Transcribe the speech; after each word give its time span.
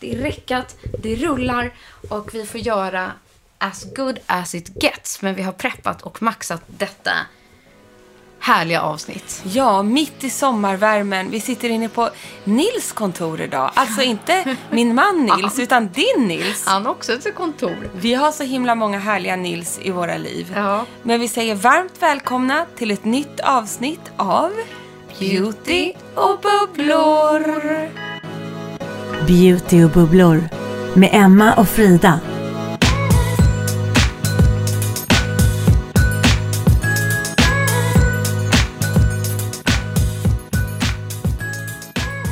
Det 0.00 0.12
är 0.12 0.16
räckat, 0.16 0.76
det 1.02 1.14
rullar 1.16 1.74
och 2.10 2.34
vi 2.34 2.46
får 2.46 2.60
göra 2.60 3.12
as 3.58 3.94
good 3.94 4.18
as 4.26 4.54
it 4.54 4.82
gets. 4.82 5.22
Men 5.22 5.34
vi 5.34 5.42
har 5.42 5.52
preppat 5.52 6.02
och 6.02 6.22
maxat 6.22 6.62
detta 6.66 7.12
härliga 8.40 8.82
avsnitt. 8.82 9.42
Ja, 9.44 9.82
mitt 9.82 10.24
i 10.24 10.30
sommarvärmen. 10.30 11.30
Vi 11.30 11.40
sitter 11.40 11.68
inne 11.68 11.88
på 11.88 12.10
Nils 12.44 12.92
kontor 12.92 13.40
idag. 13.40 13.70
Alltså 13.74 14.02
inte 14.12 14.56
min 14.70 14.94
man 14.94 15.30
Nils, 15.36 15.58
utan 15.58 15.88
din 15.88 16.28
Nils. 16.28 16.66
Han 16.66 16.86
har 16.86 16.92
också 16.92 17.12
ett 17.12 17.34
kontor. 17.34 17.90
Vi 17.94 18.14
har 18.14 18.32
så 18.32 18.42
himla 18.42 18.74
många 18.74 18.98
härliga 18.98 19.36
Nils 19.36 19.78
i 19.82 19.90
våra 19.90 20.16
liv. 20.16 20.52
Ja. 20.56 20.86
Men 21.02 21.20
vi 21.20 21.28
säger 21.28 21.54
varmt 21.54 22.02
välkomna 22.02 22.66
till 22.76 22.90
ett 22.90 23.04
nytt 23.04 23.40
avsnitt 23.40 24.10
av 24.16 24.52
Beauty 25.18 25.92
och 26.14 26.40
bubblor. 26.40 28.07
Beauty 29.26 29.84
och 29.84 29.90
bubblor 29.90 30.48
med 30.94 31.10
Emma 31.12 31.54
och 31.54 31.68
Frida. 31.68 32.20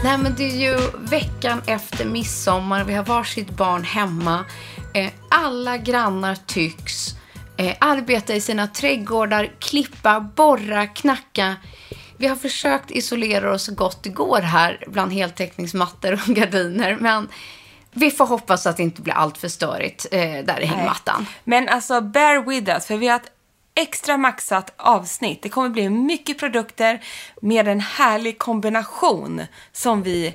Nej, 0.05 0.19
men 0.19 0.35
det 0.37 0.45
är 0.45 0.57
ju 0.57 0.79
veckan 1.11 1.63
efter 1.67 2.05
midsommar. 2.05 2.85
Vi 2.85 2.95
har 2.95 3.05
varsitt 3.05 3.51
barn 3.51 3.85
hemma. 3.85 4.45
Eh, 4.95 5.11
alla 5.29 5.77
grannar 5.77 6.37
tycks 6.47 7.15
eh, 7.57 7.77
arbeta 7.81 8.35
i 8.35 8.41
sina 8.41 8.67
trädgårdar, 8.67 9.53
klippa, 9.59 10.21
borra, 10.21 10.87
knacka. 10.87 11.57
Vi 12.19 12.27
har 12.27 12.37
försökt 12.37 12.91
isolera 12.91 13.53
oss 13.53 13.65
så 13.65 13.75
gott 13.75 14.03
det 14.03 14.09
går 14.11 14.41
här 14.41 14.85
bland 14.87 15.13
heltäckningsmattor 15.13 16.13
och 16.13 16.35
gardiner. 16.35 16.97
Men 17.01 17.29
vi 17.93 18.11
får 18.11 18.27
hoppas 18.27 18.67
att 18.67 18.77
det 18.77 18.83
inte 18.83 19.03
blir 19.03 19.15
allt 19.15 19.39
för 19.39 19.49
störigt 19.49 20.07
eh, 20.11 20.21
där 20.21 20.61
i 20.61 20.65
hängmattan. 20.65 21.27
Men 21.45 21.69
alltså, 21.69 22.01
bear 22.01 22.49
with 22.49 22.71
us, 22.71 22.87
för 22.87 22.97
vi 22.97 23.09
har 23.09 23.17
ett 23.17 23.33
extra 23.75 24.17
maxat 24.17 24.75
avsnitt. 24.77 25.43
Det 25.43 25.49
kommer 25.49 25.69
bli 25.69 25.89
mycket 25.89 26.39
produkter 26.39 27.05
med 27.43 27.69
en 27.69 27.81
härlig 27.81 28.39
kombination 28.39 29.43
som 29.73 30.03
vi 30.03 30.35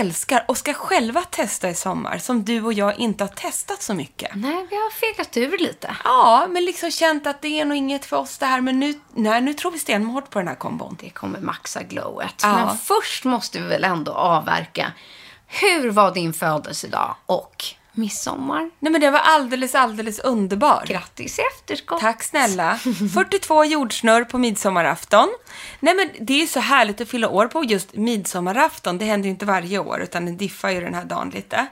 älskar 0.00 0.44
och 0.48 0.58
ska 0.58 0.74
själva 0.74 1.22
testa 1.22 1.68
i 1.68 1.74
sommar, 1.74 2.18
som 2.18 2.44
du 2.44 2.62
och 2.62 2.72
jag 2.72 2.98
inte 2.98 3.24
har 3.24 3.28
testat 3.28 3.82
så 3.82 3.94
mycket. 3.94 4.30
Nej, 4.34 4.66
vi 4.70 4.76
har 4.76 4.90
fegat 4.90 5.36
ur 5.36 5.58
lite. 5.58 5.96
Ja, 6.04 6.46
men 6.50 6.64
liksom 6.64 6.90
känt 6.90 7.26
att 7.26 7.42
det 7.42 7.60
är 7.60 7.64
nog 7.64 7.76
inget 7.76 8.04
för 8.04 8.16
oss 8.16 8.38
det 8.38 8.46
här, 8.46 8.60
men 8.60 8.80
nu, 8.80 9.00
nej, 9.14 9.40
nu 9.40 9.54
tror 9.54 9.70
vi 9.70 9.78
stenhårt 9.78 10.30
på 10.30 10.38
den 10.38 10.48
här 10.48 10.54
kombon. 10.54 10.96
Det 11.00 11.10
kommer 11.10 11.40
maxa 11.40 11.82
glowet. 11.82 12.40
Ja. 12.42 12.56
Men 12.56 12.76
först 12.78 13.24
måste 13.24 13.58
vi 13.58 13.68
väl 13.68 13.84
ändå 13.84 14.12
avverka. 14.12 14.92
Hur 15.46 15.90
var 15.90 16.14
din 16.14 16.32
födelsedag 16.32 17.16
och 17.26 17.64
midsommar? 17.96 18.70
Nej, 18.78 18.92
men 18.92 19.00
det 19.00 19.10
var 19.10 19.18
alldeles, 19.18 19.74
alldeles 19.74 20.18
underbar. 20.18 20.84
Grattis 20.86 21.38
i 21.38 21.42
efterskott. 21.54 22.00
Tack 22.00 22.22
snälla. 22.22 22.74
42 23.14 23.64
jordsnurr 23.64 24.24
på 24.24 24.38
midsommarafton. 24.38 25.28
Nej 25.80 25.94
men 25.94 26.10
det 26.26 26.32
är 26.32 26.38
ju 26.38 26.46
så 26.46 26.60
härligt 26.60 27.00
att 27.00 27.08
fylla 27.08 27.28
år 27.28 27.46
på 27.46 27.64
just 27.64 27.94
midsommarafton. 27.94 28.98
Det 28.98 29.04
händer 29.04 29.26
ju 29.26 29.30
inte 29.30 29.46
varje 29.46 29.78
år 29.78 30.00
utan 30.02 30.26
det 30.26 30.32
diffar 30.32 30.70
ju 30.70 30.80
den 30.80 30.94
här 30.94 31.04
dagen 31.04 31.30
lite. 31.30 31.66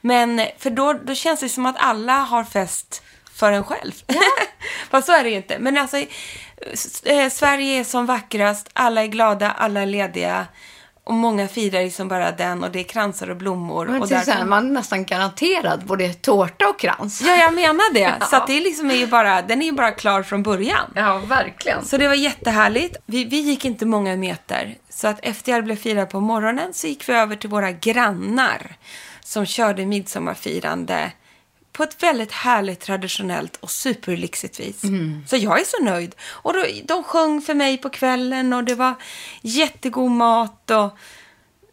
Men 0.00 0.40
för 0.58 0.70
då, 0.70 0.92
då 0.92 1.14
känns 1.14 1.40
det 1.40 1.48
som 1.48 1.66
att 1.66 1.76
alla 1.78 2.20
har 2.20 2.44
fest 2.44 3.02
för 3.34 3.52
en 3.52 3.64
själv. 3.64 3.92
Fast 4.90 5.06
så 5.06 5.12
är 5.12 5.24
det 5.24 5.30
ju 5.30 5.36
inte. 5.36 5.58
Men 5.58 5.78
alltså, 5.78 5.96
eh, 7.04 7.28
Sverige 7.30 7.80
är 7.80 7.84
som 7.84 8.06
vackrast, 8.06 8.70
alla 8.72 9.02
är 9.02 9.06
glada, 9.06 9.50
alla 9.50 9.80
är 9.80 9.86
lediga. 9.86 10.46
Och 11.04 11.14
många 11.14 11.48
firar 11.48 11.80
ju 11.80 11.90
som 11.90 12.08
bara 12.08 12.32
den 12.32 12.64
och 12.64 12.70
det 12.70 12.80
är 12.80 12.84
kransar 12.84 13.30
och 13.30 13.36
blommor. 13.36 13.86
Men 13.86 14.02
och 14.02 14.08
där 14.08 14.20
så 14.20 14.32
kan- 14.32 14.48
man 14.48 14.66
är 14.66 14.70
nästan 14.70 15.04
garanterad 15.04 15.84
både 15.86 16.14
tårta 16.14 16.68
och 16.68 16.80
krans. 16.80 17.22
Ja, 17.26 17.36
jag 17.36 17.54
menar 17.54 17.94
det. 17.94 18.14
Så 18.30 18.36
att 18.36 18.46
det 18.46 18.60
liksom 18.60 18.90
är 18.90 18.94
ju 18.94 19.06
bara, 19.06 19.42
den 19.42 19.62
är 19.62 19.66
ju 19.66 19.72
bara 19.72 19.90
klar 19.90 20.22
från 20.22 20.42
början. 20.42 20.92
Ja, 20.94 21.18
verkligen. 21.18 21.84
Så 21.84 21.96
det 21.96 22.08
var 22.08 22.14
jättehärligt. 22.14 22.96
Vi, 23.06 23.24
vi 23.24 23.36
gick 23.40 23.64
inte 23.64 23.86
många 23.86 24.16
meter. 24.16 24.74
Så 24.90 25.08
att 25.08 25.18
efter 25.22 25.52
jag 25.52 25.64
blev 25.64 25.76
firad 25.76 26.10
på 26.10 26.20
morgonen 26.20 26.72
så 26.74 26.86
gick 26.86 27.08
vi 27.08 27.12
över 27.12 27.36
till 27.36 27.50
våra 27.50 27.70
grannar 27.72 28.76
som 29.24 29.46
körde 29.46 29.86
midsommarfirande 29.86 31.10
på 31.80 31.84
ett 31.84 32.02
väldigt 32.02 32.32
härligt, 32.32 32.80
traditionellt 32.80 33.56
och 33.56 33.70
superlyxigt 33.70 34.60
vis. 34.60 34.80
Så 35.26 35.36
jag 35.36 35.60
är 35.60 35.64
så 35.64 35.84
nöjd. 35.84 36.14
Och 36.22 36.52
då, 36.52 36.64
de 36.84 37.02
sjöng 37.04 37.40
för 37.40 37.54
mig 37.54 37.78
på 37.78 37.90
kvällen 37.90 38.52
och 38.52 38.64
det 38.64 38.74
var 38.74 38.94
jättegod 39.42 40.10
mat 40.10 40.70
och 40.70 40.96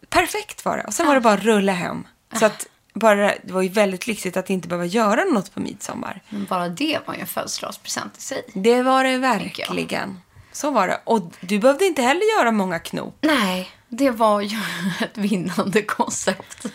perfekt 0.08 0.64
var 0.64 0.76
det. 0.76 0.84
Och 0.84 0.94
sen 0.94 1.06
var 1.06 1.14
det 1.14 1.20
bara 1.20 1.34
att 1.34 1.42
rulla 1.42 1.72
hem. 1.72 2.06
Så 2.38 2.46
att 2.46 2.66
bara, 2.94 3.32
det 3.42 3.52
var 3.52 3.62
ju 3.62 3.68
väldigt 3.68 4.06
lyxigt 4.06 4.36
att 4.36 4.50
inte 4.50 4.68
behöva 4.68 4.86
göra 4.86 5.24
något 5.24 5.54
på 5.54 5.60
midsommar. 5.60 6.22
Men 6.28 6.44
bara 6.44 6.68
det 6.68 6.98
var 7.06 7.14
ju 7.14 7.20
en 7.20 7.26
födelsedagspresent 7.26 8.18
i 8.18 8.20
sig. 8.20 8.42
Det 8.54 8.82
var 8.82 9.04
det 9.04 9.18
verkligen. 9.18 10.20
Så 10.52 10.70
var 10.70 10.88
det. 10.88 11.00
Och 11.04 11.32
du 11.40 11.58
behövde 11.58 11.86
inte 11.86 12.02
heller 12.02 12.38
göra 12.38 12.52
många 12.52 12.78
knop. 12.78 13.18
Nej, 13.20 13.70
det 13.88 14.10
var 14.10 14.40
ju 14.40 14.58
ett 15.00 15.18
vinnande 15.18 15.82
koncept. 15.82 16.66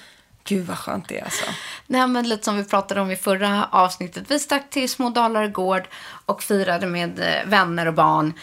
Gud 0.44 0.66
vad 0.66 0.78
skönt 0.78 1.10
det 1.10 1.20
är 1.20 1.24
alltså. 1.24 1.46
Nej, 1.88 2.08
men 2.08 2.30
lite 2.30 2.44
som 2.44 2.58
vi 2.58 2.64
pratade 2.64 3.02
om 3.02 3.12
i 3.12 3.16
förra 3.16 3.68
avsnittet. 3.72 4.24
Vi 4.28 4.40
stack 4.40 4.70
till 4.70 4.90
Små 4.90 5.10
Dalarö 5.10 5.48
Gård 5.48 5.88
och 6.26 6.44
firade 6.44 6.88
med 6.88 7.20
eh, 7.20 7.50
vänner 7.50 7.86
och 7.86 7.94
barn. 7.94 8.34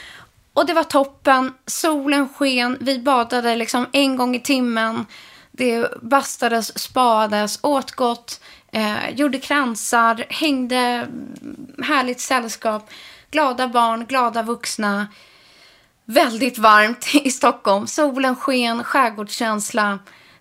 Och 0.52 0.66
det 0.66 0.74
var 0.74 0.84
toppen. 0.84 1.54
Solen 1.66 2.28
sken. 2.28 2.76
Vi 2.80 2.98
badade 2.98 3.56
liksom 3.56 3.86
en 3.92 4.16
gång 4.16 4.36
i 4.36 4.40
timmen. 4.40 5.06
Det 5.52 6.02
bastades, 6.02 6.78
spades, 6.78 7.58
åt 7.62 7.90
gott, 7.92 8.40
eh, 8.72 9.10
gjorde 9.10 9.38
kransar, 9.38 10.24
hängde 10.28 10.76
mm, 10.76 11.66
härligt 11.82 12.20
sällskap. 12.20 12.90
Glada 13.30 13.68
barn, 13.68 14.06
glada 14.06 14.42
vuxna. 14.42 15.06
Väldigt 16.04 16.58
varmt 16.58 17.14
i 17.14 17.30
Stockholm. 17.30 17.86
Solen 17.86 18.36
sken, 18.36 18.84
skärgårdskänsla. 18.84 19.98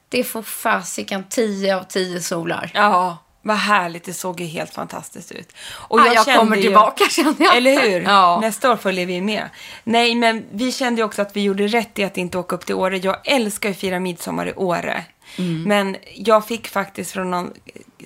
Det 0.10 0.24
får 0.24 0.42
fasiken 0.42 1.24
10 1.30 1.76
av 1.78 1.84
10 1.84 2.22
solar. 2.22 2.72
Ja, 2.74 3.18
Vad 3.42 3.58
härligt, 3.58 4.04
det 4.04 4.14
såg 4.14 4.40
ju 4.42 4.46
helt 4.48 4.74
fantastiskt 4.74 5.32
ut. 5.32 5.54
Och 5.72 6.00
Ja, 6.00 6.14
jag 6.26 6.38
kommer 6.40 6.56
ju- 6.56 6.62
tillbaka, 6.62 7.04
känner 7.10 7.36
jag. 7.40 7.58
Eller 7.58 7.82
hur? 7.82 8.02
Ja. 8.02 8.40
Nästa 8.42 8.72
år 8.72 8.76
följer 8.78 9.06
vi 9.06 9.22
med. 9.22 9.50
Nej, 9.84 10.16
men 10.16 10.46
vi 10.52 10.72
kände 10.72 11.02
ju 11.02 11.06
också 11.06 11.22
att 11.22 11.36
vi 11.36 11.42
gjorde 11.44 11.68
rätt 11.68 12.00
i 12.00 12.04
att 12.04 12.18
inte 12.18 12.38
åka 12.38 12.56
upp 12.56 12.66
till 12.66 12.76
Åre. 12.76 12.98
Jag 12.98 13.16
älskar 13.28 13.70
ju 13.70 13.74
att 13.74 13.80
fira 13.80 14.00
midsommar 14.00 14.46
i 14.48 14.54
Åre. 14.54 15.04
Mm. 15.38 15.64
Men 15.64 15.96
jag 16.16 16.48
fick 16.48 16.68
faktiskt 16.68 17.12
från 17.12 17.32
någon 17.32 17.54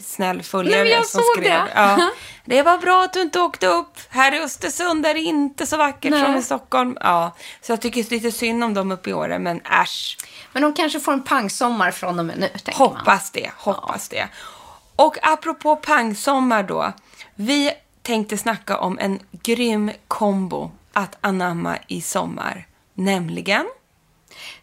snäll 0.02 0.44
följare 0.44 0.84
Nej, 0.84 1.04
som 1.06 1.22
såg 1.22 1.32
skrev. 1.32 1.44
det. 1.44 1.72
Ja, 1.76 2.10
det 2.46 2.62
var 2.62 2.78
bra 2.78 3.04
att 3.04 3.14
du 3.14 3.22
inte 3.22 3.40
åkte 3.40 3.68
upp. 3.68 3.98
Här 4.10 4.34
i 4.34 4.40
Östersund 4.40 5.06
är 5.06 5.14
det 5.14 5.20
inte 5.20 5.66
så 5.66 5.78
vackert 5.78 6.12
Nej. 6.12 6.26
som 6.26 6.36
i 6.36 6.42
Stockholm. 6.42 6.98
Ja, 7.02 7.36
så 7.62 7.72
jag 7.72 7.82
tycker 7.82 8.12
lite 8.12 8.32
synd 8.32 8.64
om 8.64 8.74
dem 8.74 8.92
uppe 8.92 9.10
i 9.10 9.14
Åre, 9.14 9.40
men 9.40 9.62
äsch. 9.62 10.18
Men 10.54 10.62
de 10.64 10.74
kanske 10.74 11.00
får 11.00 11.14
en 11.14 11.24
pangsommar 11.24 11.92
från 11.92 12.20
och 12.20 12.26
med 12.26 12.38
nu, 12.40 12.48
tänker 12.48 12.80
man. 12.80 12.90
Hoppas 12.98 13.32
det, 13.32 13.52
hoppas 13.58 14.10
det. 14.10 14.28
Och 14.96 15.18
apropå 15.22 15.76
pangsommar 15.76 16.64
då. 16.64 16.94
Vi 17.36 17.72
tänkte 18.02 18.38
snacka 18.38 18.78
om 18.78 19.00
en 19.00 19.20
grym 19.32 19.92
kombo 20.08 20.72
att 20.94 21.18
anamma 21.22 21.78
i 21.88 22.02
sommar. 22.02 22.68
Nämligen, 22.94 23.66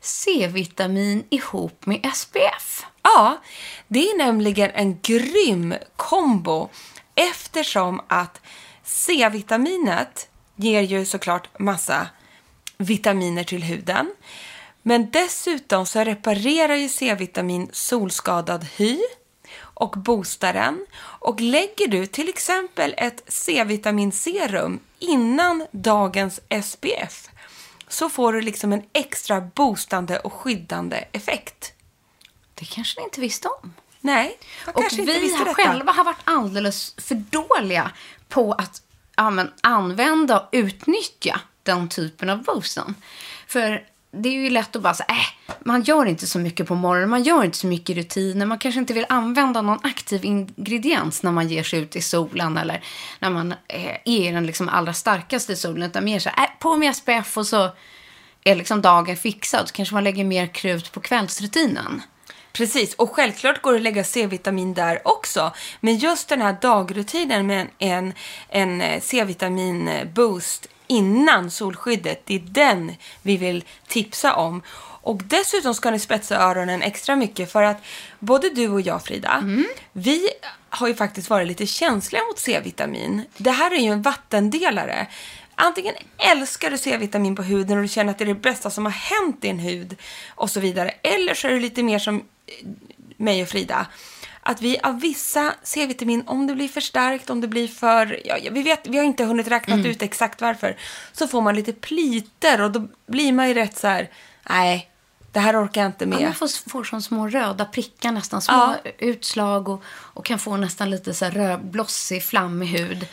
C-vitamin 0.01 1.25
ihop 1.31 1.87
med 1.87 2.11
SPF 2.15 2.87
ja, 3.03 3.39
det 3.89 4.11
är 4.11 4.19
nämligen 4.19 4.71
en 4.71 5.01
grym 5.03 5.75
kombo 5.97 6.69
eftersom 7.15 8.01
att 8.09 8.41
C-vitaminet 8.85 10.29
ger 10.57 10.83
ju 10.83 11.05
såklart 11.05 11.59
massa 11.59 12.07
vitaminer 12.79 13.45
till 13.45 13.63
huden. 13.63 14.15
Men 14.83 15.11
dessutom 15.11 15.87
så 15.87 16.05
reparerar 16.05 16.75
ju 16.75 16.89
C-vitamin 16.89 17.69
solskadad 17.73 18.67
hy 18.77 18.99
och 19.61 19.91
boostar 19.91 20.53
den. 20.53 20.87
Och 21.03 21.41
lägger 21.41 21.89
du 21.89 22.07
till 22.07 22.29
exempel 22.29 22.95
ett 22.97 23.23
C-vitaminserum 23.29 24.81
innan 24.99 25.67
dagens 25.73 26.41
SPF 26.65 27.29
så 27.89 28.09
får 28.09 28.33
du 28.33 28.41
liksom 28.41 28.73
en 28.73 28.83
extra 28.93 29.41
boostande 29.41 30.19
och 30.19 30.33
skyddande 30.33 31.05
effekt. 31.13 31.73
Det 32.61 32.67
kanske 32.67 33.01
ni 33.01 33.05
inte 33.05 33.21
visste 33.21 33.49
om. 33.49 33.75
Nej, 34.01 34.39
Och 34.75 34.85
vi 34.99 35.35
har 35.35 35.55
själva 35.55 35.93
har 35.93 36.05
varit 36.05 36.21
alldeles 36.25 36.95
för 36.99 37.15
dåliga 37.15 37.91
på 38.29 38.53
att 38.53 38.83
ja, 39.17 39.31
men, 39.31 39.53
använda 39.61 40.41
och 40.41 40.49
utnyttja 40.53 41.41
den 41.63 41.89
typen 41.89 42.31
av 42.31 42.43
boosten. 42.43 42.95
För 43.47 43.87
det 44.13 44.29
är 44.29 44.33
ju 44.33 44.51
lätt 44.51 44.77
att 44.77 44.83
bara 44.83 44.95
säga, 44.95 45.09
äh, 45.09 45.55
man 45.61 45.83
gör 45.83 46.07
inte 46.07 46.27
så 46.27 46.39
mycket 46.39 46.69
på 46.69 46.75
morgonen, 46.75 47.11
man 47.11 47.23
gör 47.23 47.45
inte 47.45 47.59
så 47.59 47.67
mycket 47.67 47.97
rutiner, 47.97 48.47
man 48.47 48.59
kanske 48.59 48.81
inte 48.81 48.95
vill 48.95 49.07
använda 49.09 49.63
någon 49.63 49.79
aktiv 49.83 50.25
ingrediens 50.25 51.23
när 51.23 51.33
man 51.33 51.49
ger 51.49 51.63
sig 51.63 51.81
ut 51.81 51.97
i 51.97 52.03
solen 52.03 52.57
eller 52.57 52.85
när 53.19 53.31
man 53.31 53.53
eh, 53.69 53.87
är 53.87 54.01
i 54.05 54.31
den 54.31 54.47
liksom 54.47 54.69
allra 54.69 54.93
starkaste 54.93 55.57
solen, 55.57 55.91
utan 55.91 56.05
mer 56.05 56.19
så 56.19 56.31
här, 56.35 56.45
äh, 56.45 56.51
på 56.59 56.77
med 56.77 56.97
SPF 56.97 57.37
och 57.37 57.47
så 57.47 57.71
är 58.45 58.57
liksom 58.57 58.83
dagen 58.83 59.17
fixad, 59.17 59.69
så 59.69 59.75
kanske 59.75 59.95
man 59.95 60.05
lägger 60.05 60.25
mer 60.25 60.47
krut 60.47 60.93
på 60.93 61.01
kvällsrutinen. 61.01 62.03
Precis, 62.53 62.95
och 62.95 63.11
självklart 63.15 63.63
går 63.63 63.73
det 63.73 63.77
att 63.77 63.83
lägga 63.83 64.05
C-vitamin 64.05 64.75
där 64.75 65.09
också. 65.09 65.53
Men 65.81 65.97
just 65.97 66.29
den 66.29 66.43
här 66.43 66.57
dagrutinen 66.61 67.47
med 67.47 67.69
en, 67.79 68.13
en, 68.49 68.81
en 68.81 69.01
C-vitamin-boost 69.01 70.69
innan 70.87 71.51
solskyddet, 71.51 72.23
det 72.25 72.35
är 72.35 72.39
den 72.39 72.93
vi 73.23 73.37
vill 73.37 73.65
tipsa 73.87 74.35
om. 74.35 74.63
Och 75.03 75.23
dessutom 75.25 75.75
ska 75.75 75.91
ni 75.91 75.99
spetsa 75.99 76.37
öronen 76.37 76.83
extra 76.83 77.17
mycket 77.17 77.53
för 77.53 77.63
att 77.63 77.83
både 78.19 78.51
du 78.51 78.69
och 78.69 78.81
jag, 78.81 79.05
Frida, 79.05 79.43
vi 79.93 80.29
har 80.69 80.89
ju 80.89 80.95
faktiskt 80.95 81.31
varit 81.31 81.49
lite 81.49 81.67
känsliga 81.67 82.23
mot 82.25 82.39
C-vitamin. 82.39 83.25
Det 83.37 83.51
här 83.51 83.75
är 83.75 83.79
ju 83.79 83.91
en 83.91 84.03
vattendelare. 84.03 85.07
Antingen 85.55 85.95
älskar 86.19 86.71
du 86.71 86.79
C-vitamin 86.79 87.37
på 87.37 87.43
huden 87.43 87.77
och 87.77 87.83
du 87.83 87.89
känner 87.89 88.11
att 88.11 88.19
det 88.19 88.25
är 88.25 88.27
det 88.27 88.35
bästa 88.35 88.71
som 88.71 88.85
har 88.85 88.93
hänt 88.93 89.43
din 89.43 89.59
hud 89.59 89.97
och 90.29 90.51
så 90.51 90.61
vidare. 90.61 90.91
Eller 91.03 91.35
så 91.35 91.49
är 91.49 91.53
du 91.53 91.61
lite 91.61 91.83
mer 91.83 91.99
som 91.99 92.17
eh, 92.17 92.23
mig 93.17 93.43
och 93.43 93.49
Frida. 93.49 93.87
Att 94.43 94.63
vi 94.63 94.79
av 94.83 95.01
vissa 95.01 95.55
C-vitamin, 95.63 96.23
om 96.27 96.47
det 96.47 96.55
blir 96.55 96.69
för 96.69 96.81
starkt, 96.81 97.31
om 97.31 97.41
det 97.41 97.49
blir 97.49 97.69
för... 97.69 98.21
Ja, 98.25 98.37
vi, 98.51 98.63
vet, 98.63 98.87
vi 98.89 98.99
har 98.99 99.05
inte 99.05 99.25
hunnit 99.25 99.49
räkna 99.49 99.89
ut 99.89 100.03
exakt 100.03 100.41
varför. 100.41 100.77
Så 101.13 101.29
får 101.29 101.41
man 101.41 101.55
lite 101.55 101.73
pliter 101.73 102.61
och 102.61 102.71
då 102.71 102.89
blir 103.07 103.33
man 103.33 103.49
ju 103.49 103.55
rätt 103.55 103.79
så 103.79 103.87
här... 103.87 104.11
Nej, 104.49 104.91
det 105.33 105.41
här 105.41 105.65
orkar 105.65 105.81
jag 105.81 105.89
inte 105.89 106.07
med. 106.07 106.21
Ja, 106.21 106.25
man 106.25 106.35
får, 106.35 106.71
får 106.71 106.85
som 106.85 107.03
små 107.03 107.29
röda 107.29 107.65
prickar 107.65 108.13
nästan, 108.13 108.43
små 108.43 108.55
Ja. 108.55 108.91
utslag 108.99 109.69
och, 109.69 109.83
och 109.89 110.25
kan 110.25 110.39
få 110.39 110.57
nästan 110.57 110.91
lite 110.91 111.15
så 111.15 111.25
här 111.25 111.33
röd, 111.33 111.65
blossig, 111.65 112.23
flammig 112.23 112.67
hud. 112.67 113.07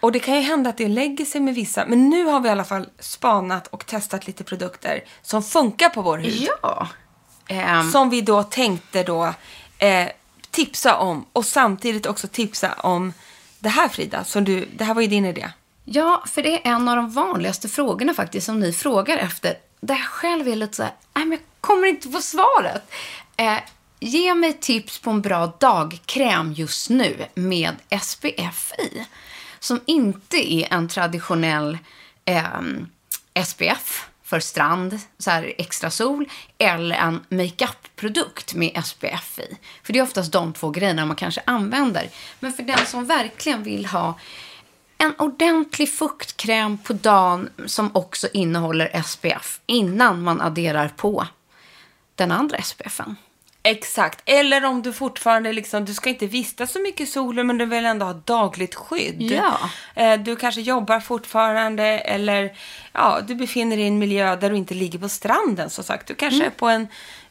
Och 0.00 0.12
det 0.12 0.18
kan 0.18 0.34
ju 0.34 0.40
hända 0.40 0.70
att 0.70 0.76
det 0.78 0.88
lägger 0.88 1.24
sig 1.24 1.40
med 1.40 1.54
vissa. 1.54 1.86
Men 1.86 2.10
nu 2.10 2.24
har 2.24 2.40
vi 2.40 2.48
i 2.48 2.52
alla 2.52 2.64
fall 2.64 2.88
spanat 2.98 3.66
och 3.66 3.86
testat 3.86 4.26
lite 4.26 4.44
produkter 4.44 5.04
som 5.22 5.42
funkar 5.42 5.88
på 5.88 6.02
vår 6.02 6.18
hud. 6.18 6.48
Ja. 6.62 6.88
Ehm, 7.48 7.90
Som 7.90 8.10
vi 8.10 8.20
då 8.20 8.42
tänkte 8.42 9.02
då 9.02 9.34
eh, 9.78 10.08
tipsa 10.50 10.96
om. 10.96 11.26
Och 11.32 11.44
samtidigt 11.44 12.06
också 12.06 12.28
tipsa 12.28 12.72
om 12.72 13.12
det 13.58 13.68
här 13.68 13.88
Frida. 13.88 14.24
Som 14.24 14.44
du, 14.44 14.68
det 14.76 14.84
här 14.84 14.94
var 14.94 15.02
ju 15.02 15.08
din 15.08 15.26
idé. 15.26 15.50
Ja, 15.84 16.24
för 16.26 16.42
det 16.42 16.66
är 16.66 16.72
en 16.72 16.88
av 16.88 16.96
de 16.96 17.10
vanligaste 17.10 17.68
frågorna 17.68 18.14
faktiskt 18.14 18.46
som 18.46 18.60
ni 18.60 18.72
frågar 18.72 19.16
efter. 19.16 19.54
Där 19.80 19.94
jag 19.94 20.04
själv 20.06 20.48
är 20.48 20.56
lite 20.56 20.76
så 20.76 20.82
här, 20.82 20.92
nej 21.14 21.24
men 21.24 21.32
jag 21.32 21.40
kommer 21.60 21.88
inte 21.88 22.08
på 22.08 22.20
svaret. 22.20 22.92
Eh, 23.36 23.58
ge 24.00 24.34
mig 24.34 24.52
tips 24.52 24.98
på 24.98 25.10
en 25.10 25.22
bra 25.22 25.52
dagkräm 25.58 26.52
just 26.52 26.90
nu 26.90 27.26
med 27.34 27.76
SPF 28.02 28.72
i. 28.78 29.06
Som 29.60 29.80
inte 29.86 30.54
är 30.54 30.72
en 30.72 30.88
traditionell 30.88 31.78
ehm, 32.24 32.88
SPF 33.46 34.08
för 34.32 34.40
strand, 34.40 34.98
så 35.18 35.30
här 35.30 35.52
extra 35.58 35.90
sol, 35.90 36.28
eller 36.58 36.96
en 36.96 37.20
makeup-produkt 37.28 38.54
med 38.54 38.84
SPF 38.84 39.38
i. 39.38 39.56
För 39.82 39.92
det 39.92 39.98
är 39.98 40.02
oftast 40.02 40.32
de 40.32 40.52
två 40.52 40.70
grejerna 40.70 41.06
man 41.06 41.16
kanske 41.16 41.42
använder. 41.44 42.08
Men 42.40 42.52
för 42.52 42.62
den 42.62 42.86
som 42.86 43.06
verkligen 43.06 43.62
vill 43.62 43.86
ha 43.86 44.18
en 44.98 45.14
ordentlig 45.18 45.88
fuktkräm 45.88 46.78
på 46.78 46.92
dagen 46.92 47.48
som 47.66 47.90
också 47.96 48.28
innehåller 48.32 49.02
SPF 49.02 49.60
innan 49.66 50.22
man 50.22 50.40
adderar 50.40 50.88
på 50.88 51.26
den 52.14 52.32
andra 52.32 52.62
SPFen. 52.62 53.16
Exakt. 53.62 54.22
Eller 54.24 54.64
om 54.64 54.82
du 54.82 54.92
fortfarande 54.92 55.52
liksom, 55.52 55.84
du 55.84 55.94
ska 55.94 56.10
inte 56.10 56.26
vistas 56.26 56.72
så 56.72 56.78
mycket 56.80 57.00
i 57.00 57.06
solen 57.06 57.46
men 57.46 57.58
du 57.58 57.66
vill 57.66 57.84
ändå 57.84 58.06
ha 58.06 58.12
dagligt 58.12 58.74
skydd. 58.74 59.22
Ja. 59.22 59.58
Eh, 59.94 60.20
Du 60.20 60.36
kanske 60.36 60.60
jobbar 60.60 61.00
fortfarande 61.00 61.84
eller 61.84 62.56
ja, 62.92 63.20
du 63.28 63.34
befinner 63.34 63.76
dig 63.76 63.84
i 63.84 63.88
en 63.88 63.98
miljö 63.98 64.36
där 64.36 64.50
du 64.50 64.56
inte 64.56 64.74
ligger 64.74 64.98
på 64.98 65.08
stranden 65.08 65.70
som 65.70 65.84
sagt. 65.84 66.06
Du 66.06 66.14
kanske 66.14 66.46
är 66.46 66.50
på 66.50 66.66
en 66.68 66.88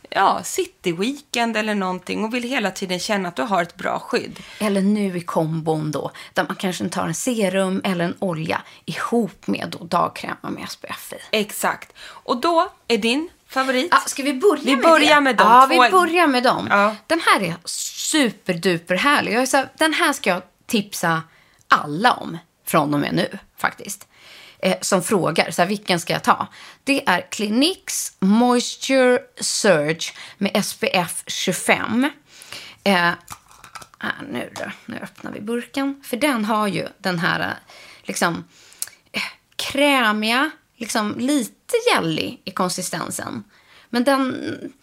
ja, 0.10 0.40
city-weekend 0.44 1.58
eller 1.58 1.76
någonting 1.76 2.24
och 2.24 2.34
vill 2.34 2.44
hela 2.44 2.72
tiden 2.72 3.00
känna 3.00 3.30
att 3.30 3.36
du 3.36 3.42
har 3.42 3.62
ett 3.62 3.76
bra 3.76 4.00
skydd. 4.00 4.40
Eller 4.60 4.82
nu 4.82 5.18
i 5.18 5.22
kombon 5.22 5.92
då, 5.92 6.12
där 6.34 6.44
man 6.48 6.56
kanske 6.56 6.90
tar 6.90 7.08
en 7.08 7.14
serum 7.14 7.82
eller 7.84 8.06
en 8.06 8.16
olja 8.20 8.62
ihop 8.86 9.48
med 9.48 9.76
då 9.80 9.86
dagkrämer 9.86 10.50
med 10.50 10.70
SPF 10.70 11.14
i. 11.14 11.38
Exakt. 11.38 11.94
Och 12.00 12.38
då 12.38 12.70
är 12.88 12.98
din 12.98 13.30
favorit? 13.52 13.88
Ja, 13.92 13.98
ska 14.08 14.24
vi 14.24 14.34
börja 14.34 14.62
Vi 14.64 14.76
med 14.76 14.84
börjar 14.86 15.16
det? 15.16 15.22
med 15.22 15.36
de 15.38 15.48
Ja, 15.48 15.68
två. 15.68 15.84
vi 15.84 15.90
börjar 15.92 16.28
med 16.28 16.44
dem. 16.44 16.68
Ja. 16.70 16.96
Den 17.08 17.20
här 17.26 17.44
är 17.44 17.56
superduper 17.66 18.96
härlig. 18.96 19.34
Jag 19.34 19.42
är 19.42 19.46
så 19.46 19.58
här, 19.58 19.70
den 19.78 19.94
här 19.94 20.14
ska 20.14 20.30
jag 20.30 20.42
tipsa 20.68 21.22
alla 21.68 22.14
om 22.14 22.38
från 22.68 22.94
och 22.94 23.00
med 23.00 23.14
nu 23.14 23.38
faktiskt. 23.58 24.08
Eh, 24.60 24.78
som 24.82 25.04
frågar, 25.04 25.52
så 25.52 25.62
här, 25.62 25.70
vilken 25.70 26.00
ska 26.00 26.14
jag 26.14 26.24
ta? 26.24 26.48
Det 26.84 27.08
är 27.10 27.22
Cliniques 27.32 28.14
Moisture 28.20 29.20
Surge 29.42 30.14
med 30.38 30.66
SPF 30.66 31.24
25. 31.28 32.10
Eh, 32.84 32.94
här, 34.00 34.14
nu 34.30 34.50
då, 34.56 34.72
nu 34.86 35.00
öppnar 35.04 35.32
vi 35.32 35.42
burken. 35.42 36.02
För 36.06 36.18
den 36.18 36.46
har 36.46 36.68
ju 36.68 36.88
den 36.98 37.20
här 37.20 37.40
eh, 37.40 37.48
liksom 38.04 38.44
eh, 39.12 39.22
krämiga, 39.56 40.52
liksom 40.82 41.16
lite 41.20 41.76
gällig 41.94 42.42
i 42.46 42.52
konsistensen. 42.52 43.44
Men 43.90 44.04
den 44.04 44.36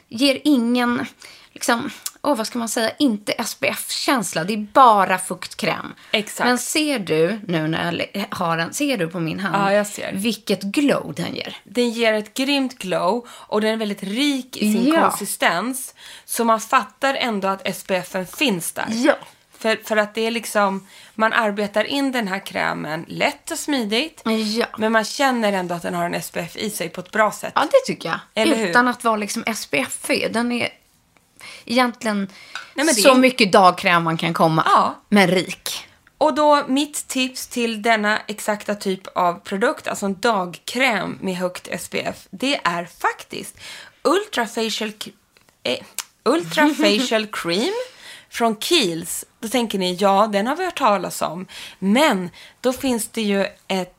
ger 0.09 0.41
ingen, 0.45 1.07
liksom, 1.53 1.91
åh 2.23 2.37
vad 2.37 2.47
ska 2.47 2.59
man 2.59 2.69
säga, 2.69 2.91
inte 2.99 3.45
SPF-känsla. 3.45 4.45
Det 4.45 4.53
är 4.53 4.67
bara 4.73 5.19
fuktkräm. 5.19 5.95
Exakt. 6.13 6.47
Men 6.49 6.59
ser 6.59 6.99
du 6.99 7.41
nu 7.47 7.69
när 7.69 8.09
jag 8.13 8.25
har 8.31 8.57
den, 8.57 8.75
ser 8.75 8.97
du 8.99 9.09
på 9.09 9.21
min 9.21 9.41
hand? 9.41 9.57
Ja, 9.57 9.73
jag 9.73 9.87
ser. 9.87 10.13
Vilket 10.13 10.63
glow 10.63 11.15
den 11.17 11.35
ger. 11.35 11.57
Den 11.65 11.91
ger 11.91 12.13
ett 12.13 12.35
grymt 12.35 12.79
glow 12.79 13.27
och 13.31 13.61
den 13.61 13.71
är 13.73 13.77
väldigt 13.77 14.03
rik 14.03 14.57
i 14.57 14.73
sin 14.73 14.87
Ja. 14.87 15.09
konsistens. 15.11 15.95
Så 16.25 16.45
man 16.45 16.61
fattar 16.61 17.15
ändå 17.15 17.49
att 17.49 17.77
SPFen 17.77 18.27
finns 18.27 18.73
där. 18.73 18.87
Ja. 18.91 19.15
För, 19.59 19.81
för 19.85 19.97
att 19.97 20.15
det 20.15 20.27
är 20.27 20.31
liksom, 20.31 20.87
man 21.15 21.33
arbetar 21.33 21.85
in 21.85 22.13
den 22.13 22.29
här 22.29 22.47
krämen 22.47 23.05
lätt 23.09 23.51
och 23.51 23.59
smidigt. 23.59 24.23
Ja. 24.59 24.67
Men 24.79 24.93
man 24.93 25.05
känner 25.05 25.53
ändå 25.53 25.75
att 25.75 25.83
den 25.83 25.95
har 25.95 26.05
en 26.05 26.23
SPF 26.23 26.57
i 26.57 26.71
sig 26.71 26.89
på 26.89 27.01
ett 27.01 27.11
bra 27.11 27.33
sätt. 27.33 27.53
Ja, 27.55 27.63
det 27.63 27.93
tycker 27.93 28.09
jag. 28.09 28.19
Eller 28.35 28.57
hur? 28.57 28.69
Utan 28.69 28.89
att 28.89 29.05
vara 29.05 29.17
liksom 29.17 29.45
SPF. 29.57 30.07
Den 30.31 30.53
är... 30.53 30.69
egentligen 31.65 32.29
Nej, 32.75 32.95
så 32.95 33.11
är- 33.11 33.15
mycket 33.15 33.53
dagkräm 33.53 34.03
man 34.03 34.17
kan 34.17 34.35
komma. 34.35 34.63
Ja. 34.67 34.95
Men 35.09 35.29
rik. 35.29 35.85
Och 36.19 36.35
då 36.35 36.65
mitt 36.69 37.09
tips 37.09 37.47
till 37.47 37.83
denna 37.83 38.19
exakta 38.27 38.75
typ 38.75 39.07
av 39.07 39.35
produkt, 39.41 39.89
alltså 39.89 40.07
en 40.07 40.21
dagkräm 40.21 41.19
med 41.21 41.37
högt 41.37 41.81
SPF, 41.81 42.27
det 42.31 42.61
är 42.65 42.85
faktiskt 43.01 43.61
Ultra 44.03 44.47
Facial, 44.47 44.93
eh, 45.63 45.79
Ultra 46.25 46.69
Facial 46.69 47.27
Cream 47.33 47.75
från 48.31 48.57
Kiehl's. 48.57 49.25
Då 49.41 49.49
tänker 49.49 49.79
ni, 49.79 49.95
ja, 49.95 50.29
den 50.33 50.47
har 50.47 50.57
vi 50.57 50.65
hört 50.65 50.79
talas 50.79 51.23
om. 51.23 51.47
Men 51.79 52.31
då 52.61 52.73
finns 52.73 53.09
det 53.09 53.23
ju 53.23 53.47
ett, 53.69 53.95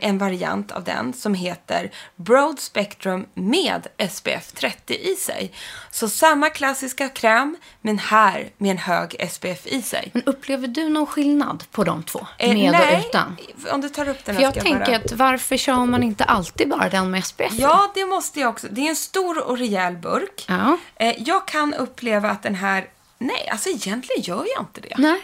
en 0.00 0.18
variant 0.18 0.72
av 0.72 0.84
den 0.84 1.12
som 1.12 1.34
heter 1.34 1.90
Broad 2.16 2.60
Spectrum 2.60 3.26
med 3.34 3.86
SPF 4.10 4.52
30 4.52 4.94
i 4.94 5.16
sig. 5.16 5.52
Så 5.90 6.08
samma 6.08 6.50
klassiska 6.50 7.08
kräm, 7.08 7.56
men 7.80 7.98
här 7.98 8.50
med 8.58 8.70
en 8.70 8.78
hög 8.78 9.30
SPF 9.30 9.66
i 9.66 9.82
sig. 9.82 10.10
Men 10.12 10.22
upplever 10.24 10.68
du 10.68 10.88
någon 10.88 11.06
skillnad 11.06 11.64
på 11.70 11.84
de 11.84 12.02
två? 12.02 12.26
Eh, 12.38 12.54
med 12.54 12.72
nej, 12.72 12.96
och 12.96 13.04
utan? 13.08 13.36
om 13.72 13.80
du 13.80 13.88
tar 13.88 14.08
upp 14.08 14.24
den 14.24 14.34
För 14.34 14.42
här 14.42 14.42
jag 14.42 14.52
ska 14.52 14.62
tänker 14.62 14.86
bara... 14.86 14.96
att 14.96 15.12
varför 15.12 15.56
kör 15.56 15.84
man 15.84 16.02
inte 16.02 16.24
alltid 16.24 16.68
bara 16.68 16.88
den 16.88 17.10
med 17.10 17.24
SPF? 17.24 17.52
Ja, 17.52 17.90
det 17.94 18.04
måste 18.04 18.40
jag 18.40 18.50
också. 18.50 18.66
Det 18.70 18.80
är 18.80 18.88
en 18.88 18.96
stor 18.96 19.48
och 19.48 19.58
rejäl 19.58 19.96
burk. 19.96 20.44
Ja. 20.48 20.76
Eh, 20.96 21.14
jag 21.18 21.46
kan 21.48 21.74
uppleva 21.74 22.30
att 22.30 22.42
den 22.42 22.54
här... 22.54 22.88
Nej, 23.20 23.48
alltså 23.48 23.68
egentligen 23.68 24.22
gör 24.22 24.46
jag 24.56 24.62
inte 24.62 24.80
det. 24.80 24.94
Nej. 24.98 25.20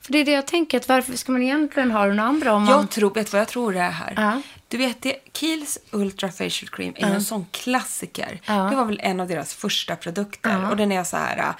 För 0.00 0.12
det 0.12 0.18
är 0.18 0.24
det 0.24 0.32
jag 0.32 0.46
tänker, 0.46 0.78
att 0.78 0.88
varför 0.88 1.16
ska 1.16 1.32
man 1.32 1.42
egentligen 1.42 1.90
ha 1.90 2.06
den 2.06 2.20
andra 2.20 2.52
om 2.52 2.64
man... 2.64 2.72
Jag 2.80 2.90
tror, 2.90 3.14
vet 3.14 3.32
vad 3.32 3.40
jag 3.40 3.48
tror 3.48 3.72
det 3.72 3.80
är 3.80 3.90
här? 3.90 4.14
Ja. 4.16 4.42
Du 4.68 4.76
vet, 4.76 5.02
det, 5.02 5.16
Kiehl's 5.32 5.78
Ultra 5.90 6.28
Facial 6.32 6.68
Cream 6.70 6.94
är 6.96 7.08
ju 7.08 7.14
en 7.14 7.24
sån 7.24 7.46
klassiker. 7.50 8.40
Ja. 8.44 8.54
Det 8.54 8.76
var 8.76 8.84
väl 8.84 9.00
en 9.02 9.20
av 9.20 9.28
deras 9.28 9.54
första 9.54 9.96
produkter. 9.96 10.70
Och 10.70 10.76
den 10.76 10.92
är 10.92 11.04
så 11.04 11.16
här... 11.16 11.54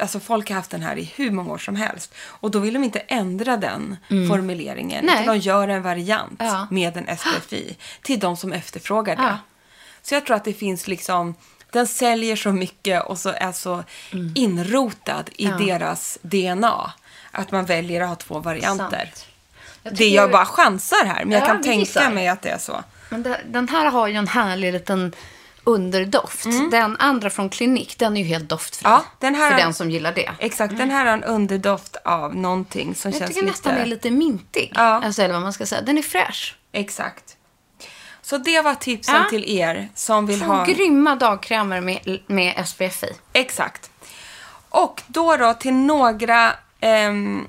Alltså 0.00 0.20
folk 0.20 0.48
har 0.48 0.56
haft 0.56 0.70
den 0.70 0.82
här 0.82 0.98
i 0.98 1.04
hur 1.16 1.30
många 1.30 1.52
år 1.52 1.58
som 1.58 1.76
helst. 1.76 2.14
Och 2.20 2.50
då 2.50 2.58
vill 2.58 2.74
de 2.74 2.84
inte 2.84 2.98
ändra 2.98 3.56
den 3.56 3.96
formuleringen. 4.08 5.04
Mm. 5.04 5.14
Nej. 5.14 5.22
Utan 5.22 5.34
de 5.34 5.40
gör 5.40 5.68
en 5.68 5.82
variant 5.82 6.36
Ja. 6.38 6.66
med 6.70 6.96
en 6.96 7.16
SPFI 7.16 7.76
till 8.02 8.20
de 8.20 8.36
som 8.36 8.52
efterfrågar 8.52 9.16
det. 9.16 9.22
Ja. 9.22 9.38
Så 10.02 10.14
jag 10.14 10.26
tror 10.26 10.36
att 10.36 10.44
det 10.44 10.52
finns 10.52 10.88
liksom... 10.88 11.34
Den 11.72 11.86
säljer 11.86 12.36
så 12.36 12.52
mycket 12.52 13.04
och 13.06 13.18
så 13.18 13.28
är 13.36 13.52
så 13.52 13.84
inrotad 14.34 15.30
i 15.36 15.44
Mm. 15.46 15.66
Ja. 15.68 15.78
deras 15.78 16.18
DNA. 16.22 16.92
Att 17.32 17.52
man 17.52 17.64
väljer 17.64 18.00
att 18.00 18.08
ha 18.08 18.16
två 18.16 18.38
varianter. 18.38 19.12
Jag 19.82 19.92
Det 19.92 19.96
tycker- 19.96 20.16
jag 20.16 20.30
bara 20.30 20.44
chansar 20.46 21.04
här, 21.06 21.24
men 21.24 21.32
jag 21.32 21.42
Ja, 21.42 21.46
kan 21.46 21.62
tänka 21.62 21.78
gissar. 21.78 22.10
mig 22.10 22.28
att 22.28 22.42
det 22.42 22.48
är 22.48 22.58
så. 22.58 22.84
Men 23.08 23.22
det, 23.22 23.40
den 23.48 23.68
här 23.68 23.86
har 23.86 24.08
ju 24.08 24.14
en 24.14 24.28
härlig 24.28 24.72
liten 24.72 25.12
underdoft. 25.64 26.46
Den 26.70 26.96
andra 26.98 27.30
från 27.30 27.48
Klinik, 27.50 27.98
den 27.98 28.16
är 28.16 28.20
ju 28.20 28.26
helt 28.26 28.48
doftfri. 28.48 28.86
Mm. 28.86 29.00
Ja, 29.00 29.04
den 29.18 29.34
här- 29.34 29.50
För 29.50 29.58
den 29.58 29.74
som 29.74 29.90
gillar 29.90 30.12
det. 30.12 30.30
Exakt, 30.38 30.76
den 30.76 30.90
här 30.90 31.04
har 31.06 31.12
en 31.12 31.24
underdoft 31.24 31.96
av 32.04 32.36
någonting 32.36 32.94
som 32.94 33.10
Jag 33.10 33.18
känns 33.20 33.28
tycker 33.30 33.42
lite... 33.42 33.50
nästan 33.52 33.74
är 33.74 33.86
lite 33.86 34.10
mintig. 34.10 34.72
Ja. 34.74 34.82
Alltså, 35.04 35.22
eller 35.22 35.34
vad 35.34 35.42
man 35.42 35.52
ska 35.52 35.66
säga. 35.66 35.82
Den 35.82 35.98
är 35.98 36.02
fräsch. 36.02 36.56
Exakt. 36.72 37.36
Så 38.22 38.38
det 38.38 38.60
var 38.60 38.74
tipsen 38.74 39.14
Ja. 39.14 39.24
till 39.30 39.58
er 39.58 39.88
som 39.94 40.26
vill 40.26 40.42
ha... 40.42 40.64
grymma 40.64 41.16
dagkrämer 41.16 41.80
med, 41.80 42.18
med 42.26 42.68
SPF 42.68 43.04
i. 43.04 43.12
Exakt. 43.32 43.90
Och 44.68 45.02
då 45.06 45.36
då 45.36 45.54
till 45.54 45.74
några 45.74 46.52
ehm, 46.80 47.46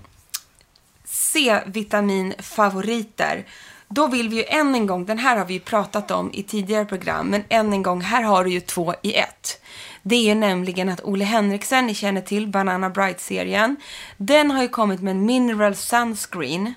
C-vitaminfavoriter. 1.06 3.46
Då 3.88 4.08
vill 4.08 4.30
vi 4.30 4.36
ju 4.36 4.44
än 4.44 4.75
en 4.75 4.88
gång, 4.88 5.06
den 5.06 5.20
här 5.20 5.38
har 5.38 5.46
vi 5.46 5.54
ju 5.54 5.60
pratat 5.60 6.12
om 6.12 6.30
i 6.34 6.44
tidigare 6.44 6.86
program, 6.86 7.28
men 7.28 7.44
än 7.50 7.74
en 7.74 7.84
gång, 7.84 8.01
här 8.01 8.22
har 8.22 8.44
du 8.44 8.51
ju 8.51 8.60
två 8.60 8.94
i 9.01 9.13
ett. 9.13 9.62
Det 10.04 10.16
är 10.16 10.24
ju 10.24 10.36
nämligen 10.36 10.90
att 10.90 11.04
Ole 11.04 11.25
Henriksen, 11.25 11.88
ni 11.88 11.96
känner 11.96 12.22
till 12.22 12.48
Banana 12.48 12.90
Bright-serien, 12.90 13.75
den 14.18 14.51
har 14.51 14.62
ju 14.62 14.68
kommit 14.68 15.01
med 15.01 15.12
en 15.12 15.25
Mineral 15.25 15.75
Sunscreen 15.75 16.74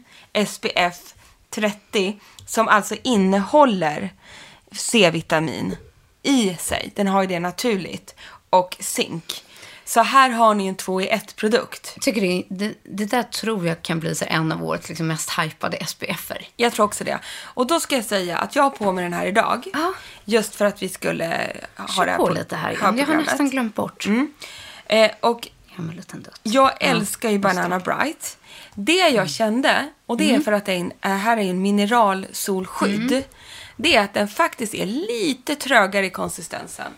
SPF 0.46 1.14
30 1.50 2.20
som 2.46 2.68
alltså 2.68 2.96
innehåller 3.02 4.12
C-vitamin 4.72 5.76
i 6.22 6.56
sig. 6.58 6.92
Den 6.94 7.06
har 7.06 7.22
ju 7.22 7.28
det 7.28 7.40
naturligt. 7.40 8.14
Och 8.50 8.76
zink. 8.80 9.44
Så 9.84 10.02
här 10.02 10.30
har 10.30 10.54
ni 10.54 10.66
en 10.66 10.74
två 10.74 11.00
i 11.00 11.08
ett 11.08 11.36
produkt. 11.36 11.96
Tycker 12.00 12.20
det, 12.20 12.44
det, 12.48 12.74
det 12.82 13.04
där 13.04 13.22
tror 13.22 13.66
jag 13.66 13.82
kan 13.82 14.00
bli 14.00 14.14
så 14.14 14.24
en 14.28 14.52
av 14.52 14.64
årets 14.64 14.88
liksom 14.88 15.06
mest 15.06 15.30
hypade 15.38 15.86
SPF-er. 15.86 16.46
Jag 16.56 16.72
tror 16.72 16.86
också 16.86 17.04
det. 17.04 17.18
Och 17.44 17.66
då 17.66 17.80
ska 17.80 17.94
jag 17.94 18.04
säga 18.04 18.38
att 18.38 18.56
jag 18.56 18.62
har 18.62 18.70
på 18.70 18.92
mig 18.92 19.04
den 19.04 19.12
här 19.12 19.26
idag. 19.26 19.64
Ja. 19.72 19.92
Just 20.24 20.54
för 20.54 20.64
att 20.64 20.82
vi 20.82 20.88
skulle 20.88 21.52
ha 21.76 21.88
Kör 21.88 22.04
det 22.04 22.10
här 22.10 22.18
på 22.18 22.28
lite 22.28 22.56
här 22.56 22.72
igen. 22.72 22.98
Jag 22.98 23.06
har 23.06 23.16
nästan 23.16 23.50
glömt 23.50 23.74
bort. 23.74 24.06
Eh, 24.86 25.10
och 25.20 25.48
Liten 25.96 26.22
dutt. 26.22 26.40
jag 26.42 26.70
älskar 26.80 27.30
ju 27.30 27.38
Banana 27.38 27.78
Bright. 27.78 28.38
Det 28.74 29.00
Mm. 29.00 29.14
jag 29.14 29.30
kände, 29.30 29.88
och 30.06 30.16
det 30.16 30.34
är 30.34 30.40
för 30.40 30.52
att 30.52 30.64
det 30.64 30.72
är 30.72 30.76
en, 30.76 30.92
äh, 31.02 31.10
här 31.10 31.36
är 31.36 31.50
en 31.50 31.62
mineralsolskydd. 31.62 33.12
Mm. 33.12 33.24
Det 33.76 33.96
är 33.96 34.04
att 34.04 34.14
den 34.14 34.28
faktiskt 34.28 34.74
är 34.74 34.86
lite 34.86 35.56
trögare 35.56 36.06
i 36.06 36.10
konsistensen. 36.10 36.92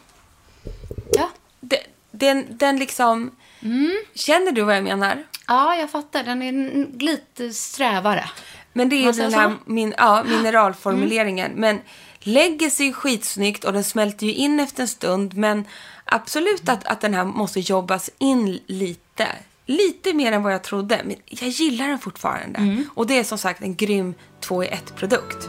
Ja. 1.12 1.30
Den, 1.60 1.78
den, 2.10 2.46
den 2.48 2.78
liksom... 2.78 3.30
Mm. 3.62 3.96
Känner 4.14 4.52
du 4.52 4.62
vad 4.62 4.76
jag 4.76 4.84
menar? 4.84 5.24
ja, 5.48 5.76
jag 5.76 5.90
fattar. 5.90 6.22
Den 6.22 6.42
är 6.42 6.86
lite 6.98 7.52
strävare. 7.52 8.24
Men 8.72 8.88
det 8.88 8.96
är 8.96 9.12
den 9.12 9.34
här 9.34 9.54
min, 9.64 9.94
ja, 9.98 10.24
mineralformuleringen. 10.28 11.52
Men 11.52 11.80
lägger 12.26 12.70
sig 12.70 12.92
skitsnyggt 12.92 13.64
och 13.64 13.72
den 13.72 13.84
smälter 13.84 14.26
ju 14.26 14.34
in 14.34 14.60
efter 14.60 14.82
en 14.82 14.88
stund. 14.88 15.36
Men 15.36 15.64
absolut 16.04 16.68
att, 16.68 16.86
att 16.86 17.00
den 17.00 17.14
här 17.14 17.24
måste 17.24 17.60
jobbas 17.60 18.10
in 18.18 18.60
lite. 18.66 19.28
Lite 19.66 20.14
mer 20.14 20.32
än 20.32 20.42
vad 20.42 20.52
jag 20.52 20.62
trodde, 20.62 21.00
men 21.04 21.16
jag 21.26 21.48
gillar 21.48 21.88
den 21.88 21.98
fortfarande. 21.98 22.58
Mm. 22.58 22.84
Och 22.94 23.06
det 23.06 23.18
är 23.18 23.24
som 23.24 23.38
sagt 23.38 23.62
en 23.62 23.76
grym 23.76 24.14
2 24.40 24.64
i 24.64 24.66
1-produkt. 24.66 25.48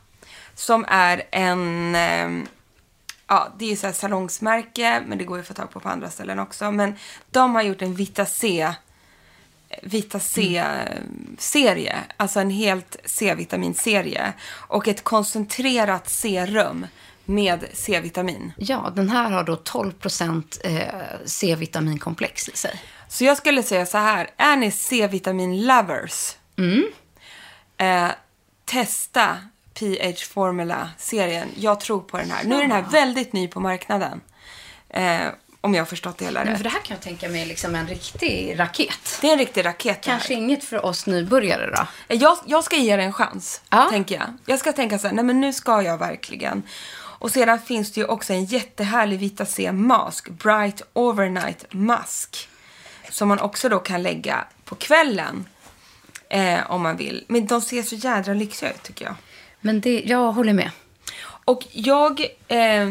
Som 0.61 0.85
är 0.87 1.23
en... 1.31 1.95
Eh, 1.95 2.47
ja, 3.27 3.53
det 3.57 3.71
är 3.71 3.75
så 3.75 3.85
här 3.85 3.93
salongsmärke, 3.93 5.03
men 5.07 5.17
det 5.17 5.23
går 5.23 5.37
ju 5.37 5.41
att 5.41 5.47
få 5.47 5.53
tag 5.53 5.71
på 5.71 5.79
på 5.79 5.89
andra 5.89 6.09
ställen 6.09 6.39
också. 6.39 6.71
Men 6.71 6.95
de 7.31 7.55
har 7.55 7.61
gjort 7.61 7.81
en 7.81 7.95
Vita 7.95 8.25
C 8.25 8.73
Vita 9.83 10.19
C-serie, 10.19 11.95
alltså 12.17 12.39
en 12.39 12.49
helt 12.49 12.95
C-vitaminserie 13.05 14.33
och 14.51 14.87
ett 14.87 15.03
koncentrerat 15.03 16.09
serum 16.09 16.87
med 17.25 17.65
C-vitamin. 17.73 18.53
Ja, 18.57 18.91
den 18.95 19.09
här 19.09 19.31
har 19.31 19.43
då 19.43 19.55
12 19.55 19.93
eh, 20.63 20.83
C-vitaminkomplex 21.25 22.49
i 22.49 22.57
sig. 22.57 22.81
Så 23.07 23.23
jag 23.23 23.37
skulle 23.37 23.63
säga 23.63 23.85
så 23.85 23.97
här, 23.97 24.29
är 24.37 24.55
ni 24.55 24.71
C-vitamin-lovers, 24.71 26.35
eh, 27.77 28.09
testa 28.65 29.37
PH 29.73 30.23
Formula-serien. 30.33 31.47
Jag 31.55 31.79
tror 31.79 31.99
på 32.01 32.17
den 32.17 32.31
här. 32.31 32.43
Nu 32.43 32.55
är 32.55 32.61
den 32.61 32.71
här 32.71 32.81
väldigt 32.91 33.33
ny 33.33 33.47
på 33.47 33.59
marknaden. 33.59 34.21
Eh, 34.89 35.19
om 35.63 35.73
jag 35.73 35.81
har 35.81 35.85
förstått 35.85 36.17
det 36.17 36.25
hela 36.25 36.39
Men 36.39 36.47
rätt. 36.49 36.57
för 36.57 36.63
det 36.63 36.69
här 36.69 36.79
kan 36.81 36.95
jag 36.95 37.01
tänka 37.03 37.29
mig 37.29 37.45
liksom 37.45 37.75
en 37.75 37.87
riktig 37.87 38.59
raket. 38.59 39.17
Det 39.21 39.27
är 39.27 39.31
en 39.31 39.37
riktig 39.39 39.65
raket. 39.65 40.01
Kanske 40.01 40.33
inget 40.33 40.63
för 40.63 40.85
oss 40.85 41.05
nybörjare 41.05 41.71
då. 41.75 42.15
Jag, 42.15 42.37
jag 42.45 42.63
ska 42.63 42.75
ge 42.75 42.95
det 42.95 43.03
en 43.03 43.13
chans, 43.13 43.61
Ja. 43.69 43.87
tänker 43.91 44.15
jag. 44.15 44.37
Jag 44.45 44.59
ska 44.59 44.73
tänka 44.73 44.99
så 44.99 45.07
här, 45.07 45.13
nej 45.15 45.25
men 45.25 45.41
nu 45.41 45.53
ska 45.53 45.81
jag 45.81 45.97
verkligen. 45.97 46.63
Och 46.93 47.31
sedan 47.31 47.59
finns 47.59 47.91
det 47.91 47.99
ju 48.01 48.07
också 48.07 48.33
en 48.33 48.45
jättehärlig 48.45 49.19
Vita 49.19 49.45
C 49.45 49.71
mask, 49.71 50.29
Bright 50.29 50.81
Overnight 50.93 51.65
Mask. 51.73 52.49
Som 53.09 53.27
man 53.27 53.39
också 53.39 53.69
då 53.69 53.79
kan 53.79 54.03
lägga 54.03 54.45
på 54.65 54.75
kvällen. 54.75 55.45
Eh, 56.29 56.71
om 56.71 56.81
man 56.81 56.97
vill. 56.97 57.25
Men 57.27 57.47
de 57.47 57.61
ser 57.61 57.83
så 57.83 57.95
jädra 57.95 58.33
lyxiga 58.33 58.69
ut 58.71 58.83
tycker 58.83 59.05
jag. 59.05 59.15
Men 59.61 59.81
det, 59.81 60.03
jag 60.05 60.31
håller 60.31 60.53
med. 60.53 60.71
Och 61.45 61.67
jag, 61.71 62.21
eh, 62.47 62.89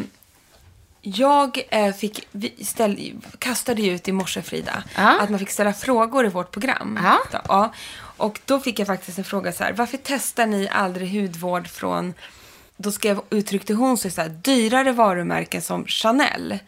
jag 1.02 1.60
eh, 1.70 1.92
fick, 1.94 2.28
ställ, 2.64 3.12
kastade 3.38 3.82
ju 3.82 3.94
ut 3.94 4.08
i 4.08 4.12
morse, 4.12 4.42
Frida, 4.42 4.82
Ja. 4.96 5.20
att 5.20 5.30
man 5.30 5.38
fick 5.38 5.50
ställa 5.50 5.72
frågor 5.72 6.26
i 6.26 6.28
vårt 6.28 6.50
program. 6.50 6.98
Ja. 7.02 7.18
Då, 7.32 7.38
ja. 7.48 7.72
Och 8.16 8.40
då 8.44 8.60
fick 8.60 8.78
jag 8.78 8.86
faktiskt 8.86 9.18
en 9.18 9.24
fråga 9.24 9.52
så 9.52 9.64
här, 9.64 9.72
varför 9.72 9.98
testar 10.02 10.46
ni 10.46 10.68
aldrig 10.68 11.20
hudvård 11.22 11.68
från, 11.68 12.14
då 12.76 12.92
skrev, 12.92 13.20
uttryckte 13.30 13.74
hon 13.74 13.98
sig 13.98 14.10
så 14.10 14.20
här, 14.20 14.28
dyrare 14.28 14.92
varumärken 14.92 15.62
som 15.62 15.86
Chanel. 15.86 16.58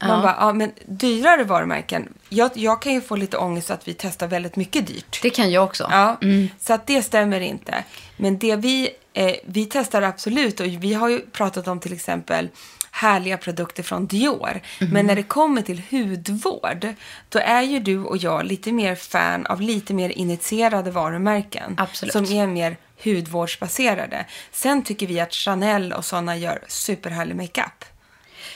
Man 0.00 0.22
bara, 0.22 0.36
ja 0.38 0.52
men 0.52 0.72
dyrare 0.86 1.44
varumärken, 1.44 2.08
jag, 2.28 2.50
jag 2.54 2.82
kan 2.82 2.92
ju 2.92 3.00
få 3.00 3.16
lite 3.16 3.36
ångest 3.36 3.70
att 3.70 3.88
vi 3.88 3.94
testar 3.94 4.26
väldigt 4.26 4.56
mycket 4.56 4.86
dyrt. 4.86 5.18
Det 5.22 5.30
kan 5.30 5.50
jag 5.50 5.64
också. 5.64 5.88
Ja, 5.90 6.18
så 6.60 6.72
att 6.72 6.86
det 6.86 7.02
stämmer 7.02 7.40
inte. 7.40 7.84
Men 8.16 8.38
det 8.38 8.56
vi, 8.56 8.90
eh, 9.12 9.34
vi 9.44 9.66
testar 9.66 10.02
absolut 10.02 10.60
och 10.60 10.66
vi 10.66 10.94
har 10.94 11.08
ju 11.08 11.20
pratat 11.20 11.68
om 11.68 11.80
till 11.80 11.92
exempel 11.92 12.48
härliga 12.90 13.36
produkter 13.36 13.82
från 13.82 14.06
Dior. 14.06 14.60
Men 14.78 15.06
när 15.06 15.16
det 15.16 15.22
kommer 15.22 15.62
till 15.62 15.82
hudvård, 15.90 16.86
då 17.28 17.38
är 17.38 17.62
ju 17.62 17.78
du 17.78 17.98
och 17.98 18.16
jag 18.16 18.44
lite 18.44 18.72
mer 18.72 18.94
fan 18.94 19.46
av 19.46 19.60
lite 19.60 19.94
mer 19.94 20.10
initierade 20.10 20.90
varumärken. 20.90 21.74
Absolut. 21.78 22.12
Som 22.12 22.24
är 22.24 22.46
mer 22.46 22.76
hudvårdsbaserade. 23.04 24.26
Sen 24.52 24.82
tycker 24.82 25.06
vi 25.06 25.20
att 25.20 25.32
Chanel 25.32 25.92
och 25.92 26.04
sådana 26.04 26.36
gör 26.36 26.58
superhärlig 26.68 27.36
makeup. 27.36 27.84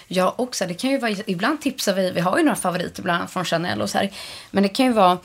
Jag 0.08 0.40
också. 0.40 0.66
Det 0.66 0.74
kan 0.74 0.90
ju 0.90 0.98
vara, 0.98 1.12
ibland 1.26 1.60
tipsar 1.60 1.94
vi, 1.94 2.10
vi 2.10 2.20
har 2.20 2.38
ju 2.38 2.44
några 2.44 2.56
favoriter 2.56 3.02
bland 3.02 3.18
annat 3.18 3.32
från 3.32 3.44
Chanel 3.44 3.82
och 3.82 3.90
så 3.90 3.98
här. 3.98 4.10
Men 4.50 4.62
det 4.62 4.68
kan 4.68 4.86
ju 4.86 4.92
vara 4.92 5.18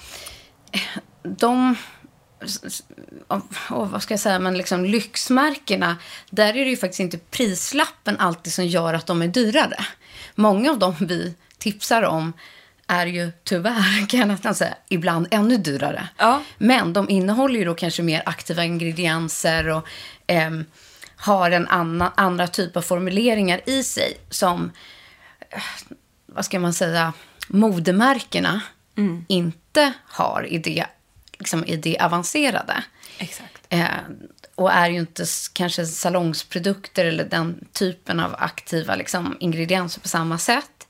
eh, 0.72 1.02
de, 1.24 1.76
och 3.70 3.92
vad 3.92 4.04
ska 4.04 4.14
jag 4.14 4.22
säga, 4.22 4.40
men 4.40 4.58
liksom 4.58 4.86
lyxmärkena. 4.86 5.98
Där 6.30 6.48
är 6.48 6.66
det 6.66 6.70
ju 6.70 6.78
faktiskt 6.78 7.00
inte 7.00 7.18
prislappen 7.18 8.18
alltid 8.20 8.54
som 8.54 8.66
gör 8.66 8.94
att 8.94 9.06
de 9.06 9.22
är 9.22 9.28
dyrare. 9.28 9.86
Många 10.36 10.72
av 10.72 10.80
dem 10.80 10.96
vi 11.00 11.36
tipsar 11.58 12.04
om 12.04 12.34
är 12.88 13.06
ju 13.06 13.32
tyvärr, 13.44 14.08
kan 14.10 14.20
jag 14.20 14.28
nästan 14.28 14.56
säga, 14.56 14.76
ibland 14.90 15.28
ännu 15.32 15.58
dyrare. 15.58 16.08
Ja. 16.18 16.42
Men 16.58 16.94
de 16.94 17.10
innehåller 17.10 17.60
ju 17.60 17.66
då 17.66 17.74
kanske 17.74 18.04
mer 18.04 18.24
aktiva 18.26 18.64
ingredienser 18.64 19.70
och 19.70 19.88
ehm, 20.28 20.66
har 21.24 21.52
en 21.52 21.68
annan, 21.68 22.12
andra 22.16 22.48
typ 22.48 22.78
av 22.78 22.82
formuleringar 22.82 23.62
i 23.66 23.84
sig 23.84 24.18
som, 24.30 24.72
eh, 25.50 25.62
vad 26.26 26.46
ska 26.46 26.60
man 26.60 26.74
säga, 26.74 27.14
modemärkena 27.48 28.62
inte 29.28 29.94
har 30.06 30.48
i 30.50 30.58
det, 30.58 30.86
liksom 31.32 31.66
i 31.66 31.76
det 31.76 32.00
avancerade. 32.00 32.84
Exakt. 33.18 33.68
Eh, 33.70 33.88
och 34.56 34.72
är 34.72 34.90
ju 34.90 35.00
inte 35.00 35.26
kanske 35.54 35.86
salongsprodukter 35.86 37.06
eller 37.06 37.26
den 37.26 37.66
typen 37.72 38.20
av 38.20 38.36
aktiva 38.38 38.96
liksom, 38.96 39.38
ingredienser 39.40 40.02
på 40.02 40.08
samma 40.08 40.38
sätt. 40.38 40.88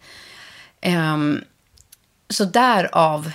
Ehm, 0.82 1.44
så 2.30 2.46
därav 2.46 3.32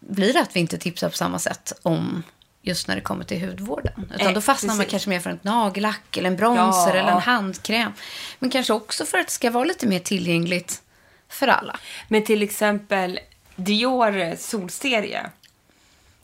blir 0.00 0.32
det 0.32 0.40
att 0.40 0.56
vi 0.56 0.60
inte 0.60 0.78
tipsar 0.78 1.08
på 1.08 1.16
samma 1.16 1.38
sätt 1.38 1.72
om 1.82 2.22
just 2.62 2.88
när 2.88 2.94
det 2.94 3.00
kommer 3.00 3.24
till 3.24 3.40
hudvården. 3.48 3.92
Utan 4.14 4.24
Nej, 4.26 4.34
då 4.34 4.40
fastnar 4.40 4.74
man 4.74 4.86
kanske 4.86 5.10
mer 5.10 5.20
för 5.20 5.30
ett 5.30 5.44
nagellack 5.44 6.16
eller 6.16 6.30
en 6.30 6.36
bronzer 6.36 6.94
Ja. 6.94 7.00
eller 7.00 7.12
en 7.12 7.20
handkräm. 7.20 7.92
Men 8.38 8.50
kanske 8.50 8.72
också 8.72 9.04
för 9.04 9.18
att 9.18 9.26
det 9.26 9.32
ska 9.32 9.50
vara 9.50 9.64
lite 9.64 9.86
mer 9.86 9.98
tillgängligt 9.98 10.82
för 11.28 11.48
alla. 11.48 11.76
Men 12.08 12.24
till 12.24 12.42
exempel 12.42 13.20
Dior 13.56 14.36
solserie. 14.36 15.30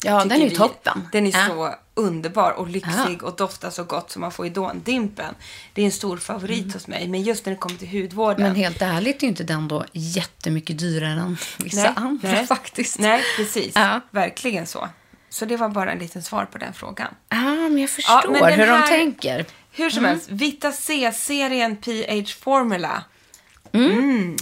Ja, 0.04 0.24
den 0.24 0.32
är 0.32 0.36
ju 0.44 0.48
vi- 0.48 0.56
toppen. 0.56 1.08
Den 1.12 1.26
är 1.26 1.30
Ja. 1.30 1.46
så 1.48 1.74
underbar 1.94 2.50
och 2.50 2.68
lyxig 2.68 3.18
Ja. 3.20 3.26
och 3.26 3.36
doftar 3.36 3.70
så 3.70 3.84
gott 3.84 4.10
som 4.10 4.20
man 4.20 4.32
får 4.32 4.46
i 4.46 4.52
Dimpen. 4.84 5.34
Det 5.74 5.82
är 5.82 5.86
en 5.86 5.92
stor 5.92 6.16
favorit 6.16 6.72
hos 6.74 6.86
mig. 6.86 7.08
Men 7.08 7.22
just 7.22 7.46
när 7.46 7.52
det 7.52 7.58
kommer 7.58 7.76
till 7.78 7.88
hudvården. 8.02 8.40
Mm. 8.40 8.52
Men 8.52 8.62
helt 8.62 8.82
ärligt 8.82 9.16
är 9.16 9.22
ju 9.22 9.28
inte 9.28 9.44
den 9.44 9.68
då 9.68 9.84
jättemycket 9.92 10.78
dyrare 10.78 11.10
än 11.20 11.36
vissa 11.58 11.88
andra 11.88 12.36
faktiskt. 12.46 12.98
Nej, 12.98 13.22
precis. 13.36 13.72
Ja. 13.74 14.00
Verkligen 14.10 14.66
så. 14.66 14.88
Så 15.30 15.44
det 15.44 15.56
var 15.56 15.68
bara 15.68 15.92
en 15.92 15.98
liten 15.98 16.22
svar 16.22 16.44
på 16.44 16.58
den 16.58 16.72
frågan. 16.72 17.14
Ja, 17.28 17.38
men 17.54 17.78
jag 17.78 17.90
förstår 17.90 18.30
men 18.30 18.42
den 18.42 18.52
hur 18.60 18.66
här- 18.66 18.82
de 18.82 18.88
tänker. 18.88 19.46
Hur 19.72 19.90
som 19.90 20.04
helst, 20.04 20.28
Vita 20.30 20.72
C-serien 20.72 21.76
PH 21.76 22.32
Formula. 22.40 23.04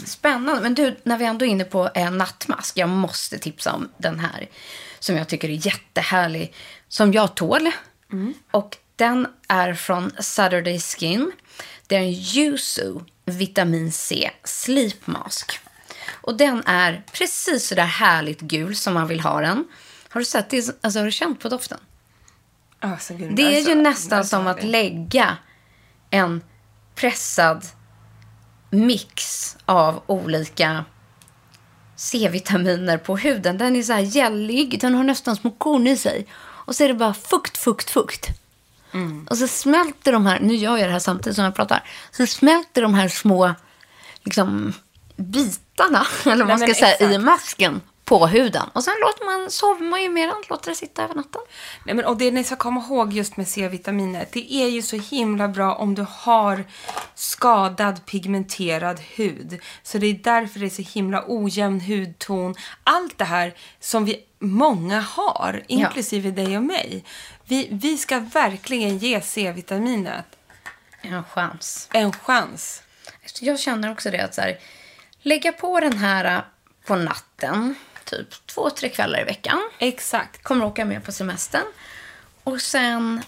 Spännande. 0.05 0.63
Men 0.63 0.75
du, 0.75 0.97
när 1.03 1.19
vi 1.19 1.25
ändå 1.25 1.45
är 1.45 1.49
inne 1.49 1.65
på 1.65 1.91
en 1.95 2.19
nattmask. 2.19 2.77
Jag 2.77 2.89
måste 2.89 3.39
tipsa 3.39 3.73
om 3.73 3.89
den 3.99 4.21
här. 4.21 4.49
Som 4.99 5.17
jag 5.17 5.29
tycker 5.29 5.49
är 5.49 5.67
jättehärlig. 5.67 6.55
Som 6.89 7.13
jag 7.13 7.35
tål. 7.35 7.71
Och 8.51 8.77
den 8.97 9.27
är 9.49 9.75
från 9.75 10.13
Saturday 10.19 10.81
Skin. 10.81 11.33
Det 11.87 11.97
är 11.97 12.01
en 12.01 12.13
Yuzu 12.13 12.95
Vitamin 13.25 13.93
C 13.93 14.31
Sleep 14.45 15.07
Mask. 15.07 15.61
Och 16.11 16.37
den 16.37 16.63
är 16.67 17.03
precis 17.13 17.67
så 17.69 17.75
där 17.75 17.85
härligt 17.85 18.41
gul 18.41 18.77
som 18.77 18.95
man 18.95 19.09
vill 19.09 19.21
ha 19.21 19.41
den. 19.41 19.65
Har 20.09 20.21
du 20.21 20.25
sett 20.25 20.51
det? 20.51 20.77
Alltså, 20.81 20.99
har 20.99 21.05
du 21.05 21.13
känt 21.13 21.41
på 21.41 21.49
doften? 21.49 21.79
Alltså, 22.81 23.15
gud, 23.15 23.37
Det 23.37 23.43
är 23.43 23.57
alltså, 23.57 23.71
ju 23.71 23.75
nästan 23.75 24.19
alltså, 24.19 24.37
som 24.37 24.47
att 24.47 24.65
lägga 24.65 25.37
en 26.11 26.43
pressad 26.95 27.67
mix 28.71 29.57
av 29.65 30.03
olika 30.07 30.85
C-vitaminer 31.97 32.99
på 32.99 33.17
huden. 33.17 33.59
Den 33.59 33.77
är 33.77 33.83
så 33.83 33.93
här 33.93 34.01
gällig, 34.01 34.81
den 34.81 34.95
har 34.95 35.05
nästan 35.05 35.37
små 35.37 35.51
korn 35.51 35.87
i 35.87 35.97
sig. 35.97 36.27
Och 36.39 36.77
så 36.77 36.85
är 36.85 36.89
det 36.89 36.95
bara 36.95 37.15
fukt, 37.15 37.59
fukt, 37.59 37.91
fukt. 37.91 38.29
Och 39.31 39.39
så 39.39 39.49
smälter 39.49 40.13
de 40.13 40.27
här, 40.27 40.41
nu 40.41 40.55
gör 40.55 40.77
jag 40.77 40.89
det 40.89 40.93
här 40.93 40.99
samtidigt 40.99 41.37
som 41.37 41.45
jag 41.45 41.55
pratar, 41.55 41.89
så 42.11 42.27
smälter 42.27 42.83
de 42.83 42.95
här 42.95 43.09
små 43.09 43.55
liksom, 44.23 44.73
bitarna, 45.17 46.07
eller 46.25 46.45
vad 46.45 46.49
man 46.49 46.59
ska 46.59 46.75
säga, 46.75 46.99
i 46.99 47.05
exakt. 47.05 47.25
masken 47.25 47.81
på 48.07 48.27
huden. 48.27 48.69
Och 48.73 48.85
sen 48.85 48.95
låter 49.01 49.25
man, 49.25 49.51
sover 49.51 49.85
man 49.85 50.03
ju 50.03 50.09
med 50.09 50.29
den, 50.29 50.37
låter 50.49 50.71
det 50.71 50.77
sitta 50.77 51.05
över 51.05 51.15
natten. 51.15 51.41
Nej, 51.85 51.95
men, 51.95 52.05
och 52.05 52.17
det 52.17 52.31
ni 52.31 52.45
ska 52.45 52.57
komma 52.57 52.81
ihåg 52.81 53.13
just 53.13 53.37
med 53.37 53.49
C-vitaminer, 53.49 54.27
det 54.33 54.55
är 54.55 54.69
ju 54.69 54.83
så 54.83 54.97
himla 54.97 55.49
bra 55.49 55.75
om 55.75 55.95
du 55.95 56.07
har 56.11 56.65
skadad 57.15 58.07
pigmenterad 58.07 59.01
hud. 59.01 59.61
Så 59.83 59.99
det 59.99 60.07
är 60.07 60.15
därför 60.15 60.61
det 60.61 60.67
är 60.67 60.71
så 60.71 60.83
himla 60.83 61.25
ojämn 61.27 61.81
hudton. 61.81 62.55
Allt 62.85 63.19
det 63.19 63.25
här 63.25 63.55
som 63.81 64.05
vi 64.05 64.25
många 64.39 65.01
har, 65.01 65.63
inklusive 65.67 66.31
dig 66.31 66.57
och 66.57 66.63
mig. 66.63 67.05
Vi, 67.45 67.69
vi 67.71 67.99
ska 67.99 68.19
verkligen 68.19 68.99
ge 68.99 69.21
C-vitaminet 69.21 70.27
En 71.03 71.25
chans. 71.25 71.89
en 71.93 72.13
chans. 72.13 72.83
Jag 73.41 73.61
känner 73.61 73.93
också 73.93 74.11
det 74.11 74.21
att 74.21 74.35
så 74.35 74.41
här, 74.41 74.59
lägga 75.23 75.53
på 75.53 75.81
den 75.81 75.99
här 75.99 76.37
äh, 76.37 76.43
på 76.87 76.97
natten, 76.97 77.75
typ 78.07 78.47
två, 78.47 78.71
tre 78.71 78.89
kvällar 78.89 79.21
i 79.21 79.25
veckan. 79.25 79.59
Exakt. 79.79 80.43
Kommer 80.43 80.65
åka 80.65 80.85
med 80.85 81.05
på 81.05 81.13
semestern. 81.13 81.67
Och 82.45 82.61
sen 82.61 83.23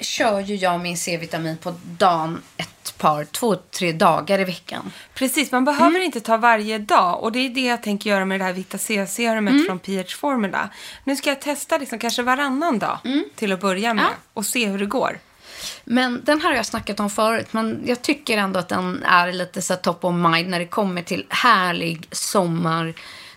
kör 0.00 0.40
ju 0.40 0.54
jag 0.54 0.80
min 0.80 0.96
C-vitamin 0.98 1.56
på 1.56 1.74
dagen 1.98 2.42
ett 2.56 2.98
par, 2.98 3.24
två, 3.24 3.56
tre 3.56 3.92
dagar 3.92 4.38
i 4.40 4.44
veckan. 4.44 4.92
Precis, 5.14 5.52
man 5.52 5.64
behöver 5.64 6.00
inte 6.00 6.20
ta 6.20 6.36
varje 6.36 6.78
dag. 6.78 7.22
Och 7.22 7.32
det 7.32 7.38
är 7.38 7.48
det 7.50 7.60
jag 7.60 7.82
tänker 7.82 8.10
göra 8.10 8.24
med 8.24 8.40
det 8.40 8.44
här 8.44 8.52
Vita 8.52 8.78
C-serumet 8.78 9.66
från 9.66 9.78
PH 9.78 10.14
Formula. 10.16 10.68
Nu 11.04 11.16
ska 11.16 11.30
jag 11.30 11.40
testa 11.40 11.78
liksom 11.78 11.98
kanske 11.98 12.22
varannan 12.22 12.78
dag 12.78 12.98
till 13.34 13.52
att 13.52 13.60
börja 13.60 13.94
med 13.94 14.04
Ja. 14.04 14.10
och 14.34 14.46
se 14.46 14.66
hur 14.66 14.78
det 14.78 14.86
går. 14.86 15.18
Men 15.84 16.20
den 16.24 16.40
här 16.40 16.48
har 16.48 16.56
jag 16.56 16.66
snackat 16.66 17.00
om 17.00 17.10
förut, 17.10 17.48
men 17.50 17.82
jag 17.86 18.02
tycker 18.02 18.38
ändå 18.38 18.58
att 18.58 18.68
den 18.68 19.02
är 19.02 19.32
lite 19.32 19.62
så 19.62 19.76
top 19.76 20.04
of 20.04 20.14
mind 20.14 20.48
när 20.48 20.58
det 20.58 20.66
kommer 20.66 21.02
till 21.02 21.26
härlig 21.28 22.08
sommar 22.10 22.94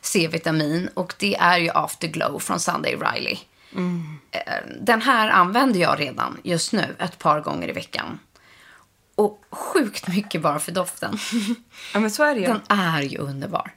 C-vitamin. 0.07 0.89
Och 0.93 1.13
det 1.19 1.35
är 1.35 1.57
ju 1.57 1.69
Afterglow 1.73 2.39
från 2.39 2.59
Sunday 2.59 2.95
Riley. 2.95 3.37
Eh, 4.31 4.41
Den 4.81 5.01
här 5.01 5.29
använder 5.29 5.79
jag 5.79 5.99
redan 5.99 6.37
just 6.43 6.73
nu 6.73 6.95
ett 6.99 7.19
par 7.19 7.41
gånger 7.41 7.69
i 7.69 7.71
veckan. 7.71 8.19
Och 9.15 9.41
sjukt 9.51 10.07
mycket 10.07 10.41
bara 10.41 10.59
för 10.59 10.71
doften. 10.71 11.17
Ja, 11.93 11.99
men 11.99 12.11
så 12.11 12.23
är 12.23 12.35
det 12.35 12.41
ju. 12.41 12.47
Den 12.47 12.61
är 12.67 13.01
ju 13.01 13.17
underbar. 13.17 13.71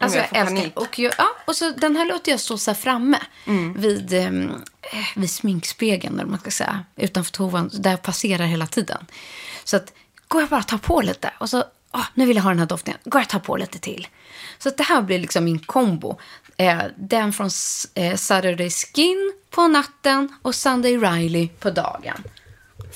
Alltså 0.00 0.18
jag 0.18 0.24
jag 0.24 0.28
får 0.30 0.36
älskar 0.36 0.56
panik. 0.56 0.76
och, 0.80 0.98
jag, 0.98 1.14
ja, 1.18 1.26
och 1.46 1.56
så 1.56 1.70
Den 1.70 1.96
här 1.96 2.06
låter 2.06 2.30
jag 2.30 2.40
stå 2.40 2.58
så 2.58 2.70
här 2.70 2.78
framme 2.78 3.18
Mm. 3.46 3.80
vid, 3.80 4.12
ehm, 4.12 4.50
eh, 4.82 5.06
vid 5.16 5.30
sminkspegeln, 5.30 6.18
eller 6.20 6.30
man 6.30 6.38
ska 6.38 6.50
säga, 6.50 6.84
utanför 6.96 7.32
toan, 7.32 7.70
där 7.72 7.90
jag 7.90 8.02
passerar 8.02 8.44
hela 8.46 8.66
tiden. 8.66 9.06
Så 9.64 9.76
att 9.76 9.92
går 10.28 10.40
jag 10.40 10.50
bara 10.50 10.62
ta 10.62 10.78
på 10.78 11.00
lite 11.00 11.32
och 11.38 11.50
så, 11.50 11.64
ah, 11.90 12.04
nu 12.14 12.26
vill 12.26 12.36
jag 12.36 12.42
ha 12.42 12.50
den 12.50 12.58
här 12.58 12.66
doften, 12.66 12.94
går 13.04 13.20
jag 13.20 13.28
ta 13.28 13.38
på 13.38 13.56
lite 13.56 13.78
till. 13.78 14.08
Så 14.58 14.68
att 14.68 14.76
det 14.76 14.82
här 14.82 15.02
blir 15.02 15.18
liksom 15.18 15.44
min 15.44 15.58
kombo. 15.58 16.18
Eh, 16.56 16.82
den 16.96 17.32
från 17.32 17.50
eh, 17.94 18.16
Saturday 18.16 18.70
Skin 18.70 19.32
på 19.50 19.68
natten 19.68 20.36
och 20.42 20.54
Sunday 20.54 20.96
Riley 20.96 21.48
på 21.48 21.70
dagen. 21.70 22.24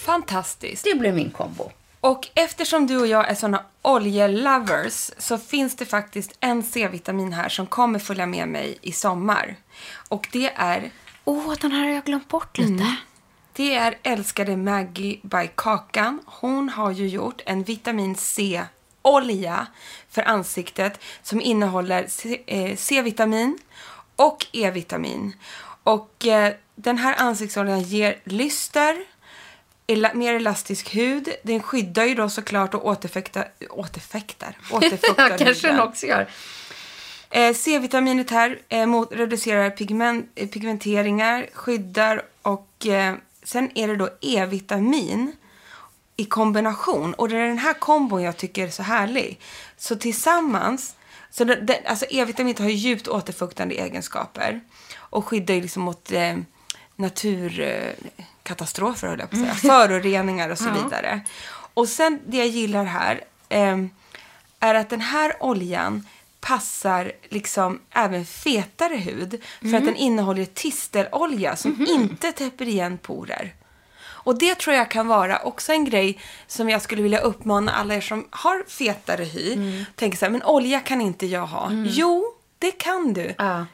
Fantastiskt. 0.07 0.85
Det 0.85 0.99
blir 0.99 1.13
min 1.13 1.31
kombo. 1.31 1.71
Och 2.01 2.29
eftersom 2.35 2.87
du 2.87 2.97
och 2.97 3.07
jag 3.07 3.29
är 3.29 3.35
såna 3.35 3.63
oljelovers 3.83 5.11
så 5.19 5.39
finns 5.39 5.77
det 5.77 5.87
faktiskt 5.87 6.37
en 6.41 6.63
C-vitamin 6.63 7.33
här 7.33 7.49
som 7.49 7.67
kommer 7.67 7.99
följa 7.99 8.27
med 8.27 8.49
mig 8.49 8.79
i 8.83 8.93
sommar. 8.93 9.57
Och 10.09 10.29
det 10.33 10.53
är, 10.57 10.91
Åh, 11.25 11.55
den 11.61 11.73
här 11.73 11.85
har 11.85 11.91
jag 11.91 12.05
glömt 12.05 12.29
bort 12.29 12.59
lite. 12.59 12.97
det 13.53 13.75
är 13.75 13.99
älskade 14.03 14.57
Maggie 14.57 15.21
by 15.23 15.51
Kakan. 15.55 16.21
Hon 16.25 16.69
har 16.69 16.91
ju 16.91 17.09
gjort 17.09 17.41
en 17.47 17.63
vitamin 17.63 18.17
C-olja 19.05 19.67
för 20.11 20.23
ansiktet 20.23 21.01
som 21.23 21.41
innehåller 21.41 22.07
eh, 22.47 22.77
C-vitamin 22.77 23.59
och 24.17 24.47
E-vitamin. 24.53 25.37
Och 25.85 26.27
eh, 26.27 26.55
den 26.75 26.99
här 26.99 27.15
ansiktsoljan 27.19 27.83
ger 27.83 28.19
lyster, 28.25 29.05
mer 30.15 30.35
elastisk 30.35 30.95
hud. 30.95 31.29
Den 31.43 31.63
skyddar 31.63 32.05
ju 32.05 32.15
då 32.15 32.29
såklart 32.29 32.75
och 32.75 32.87
återfäktar, 32.87 33.49
återfäktar, 33.71 34.57
återfuktar 34.71 35.31
Jag 35.31 35.39
kanske 35.39 35.67
den 35.69 35.77
huden. 35.77 35.89
också 35.89 36.07
gör. 36.07 36.29
Eh, 37.31 37.55
C-vitaminet 37.55 38.31
här 38.31 38.59
eh, 38.69 38.87
mot, 38.87 39.13
reducerar 39.13 39.71
pigment, 39.71 40.35
pigmenteringar, 40.35 41.47
skyddar 41.53 42.23
och 42.43 42.87
sen 43.43 43.71
är 43.75 43.89
det 43.89 43.97
då 43.97 44.09
E-vitamin 44.21 45.33
i 46.17 46.25
kombination. 46.25 47.15
Och 47.15 47.29
det 47.29 47.37
är 47.37 47.49
den 47.49 47.59
här 47.59 47.75
kombon 47.75 48.23
jag 48.23 48.37
tycker 48.37 48.67
är 48.67 48.71
så 48.71 48.83
härlig. 48.83 49.41
Så 49.77 49.97
tillsammans, 49.97 50.97
så 51.31 51.45
det, 51.45 51.55
det, 51.55 51.87
alltså 51.87 52.07
E-vitaminet 52.11 52.59
har 52.59 52.69
ju 52.69 52.75
djupt 52.75 53.09
återfuktande 53.09 53.75
egenskaper 53.75 54.61
och 54.97 55.27
skyddar 55.27 55.55
ju 55.55 55.61
liksom 55.61 55.83
mot 55.83 56.13
eh, 56.13 56.37
naturkatastrofer, 56.97 59.09
höll 59.09 59.19
jag 59.19 59.31
på 59.31 59.37
att 59.37 59.43
säga. 59.43 59.55
Föroreningar 59.55 60.49
och 60.49 60.59
så 60.59 60.71
vidare. 60.71 61.21
Och 61.75 61.89
sen 61.89 62.21
det 62.27 62.37
jag 62.37 62.47
gillar 62.47 62.85
här 62.85 63.21
eh, 63.49 63.79
är 64.61 64.75
att 64.75 64.91
den 64.91 65.01
här 65.01 65.37
oljan 65.41 66.07
passar 66.41 67.13
liksom 67.29 67.81
även 67.91 68.27
fetare 68.27 68.97
hud 68.97 69.43
för 69.61 69.75
att 69.75 69.85
den 69.85 69.97
innehåller 69.97 70.45
tistelolja 70.45 71.57
som 71.57 71.87
inte 71.89 72.33
täpper 72.33 72.69
igen 72.69 72.99
porer. 72.99 73.55
Och 74.25 74.39
det 74.39 74.55
tror 74.55 74.77
jag 74.77 74.91
kan 74.91 75.07
vara 75.07 75.39
också 75.39 75.73
en 75.73 75.85
grej 75.85 76.19
som 76.47 76.69
jag 76.71 76.83
skulle 76.83 77.03
vilja 77.03 77.21
uppmana 77.21 77.73
alla 77.73 77.95
er 77.95 78.01
som 78.01 78.29
har 78.31 78.65
fetare 78.69 79.25
hy. 79.25 79.59
Tänker 79.95 80.19
så 80.19 80.25
här, 80.25 80.33
men 80.33 80.43
olja 80.43 80.81
kan 80.81 81.01
inte 81.01 81.27
jag 81.27 81.47
ha. 81.47 81.71
Jo, 81.73 82.25
det 82.59 82.71
kan 82.71 83.13
du. 83.13 83.35
Ja. 83.39 83.67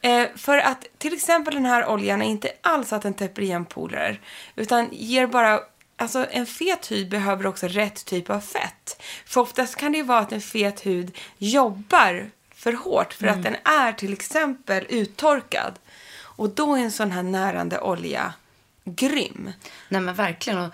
Eh, 0.00 0.26
för 0.36 0.58
att 0.58 0.86
till 0.98 1.14
exempel 1.14 1.54
den 1.54 1.64
här 1.64 1.88
oljan 1.88 2.22
är 2.22 2.26
inte 2.26 2.50
alls 2.60 2.92
att 2.92 3.02
den 3.02 3.14
täpper 3.14 3.42
igen 3.42 3.64
porer. 3.64 4.20
Utan 4.56 4.88
ger 4.92 5.26
bara, 5.26 5.60
alltså 5.96 6.26
en 6.30 6.46
fet 6.46 6.90
hud 6.90 7.08
behöver 7.10 7.46
också 7.46 7.66
rätt 7.66 8.04
typ 8.04 8.30
av 8.30 8.40
fett. 8.40 9.02
För 9.26 9.40
oftast 9.40 9.76
kan 9.76 9.92
det 9.92 9.98
ju 9.98 10.04
vara 10.04 10.18
att 10.18 10.32
en 10.32 10.40
fet 10.40 10.86
hud 10.86 11.18
jobbar 11.38 12.30
för 12.54 12.72
hårt 12.72 13.12
för 13.12 13.26
att 13.26 13.42
den 13.42 13.56
är 13.64 13.92
till 13.92 14.12
exempel 14.12 14.86
uttorkad. 14.88 15.72
Och 16.20 16.50
då 16.50 16.74
är 16.74 16.80
en 16.80 16.92
sån 16.92 17.10
här 17.10 17.22
närande 17.22 17.80
olja 17.80 18.32
grym. 18.94 19.52
Nej 19.88 20.00
men 20.00 20.14
verkligen. 20.14 20.58
Och, 20.58 20.72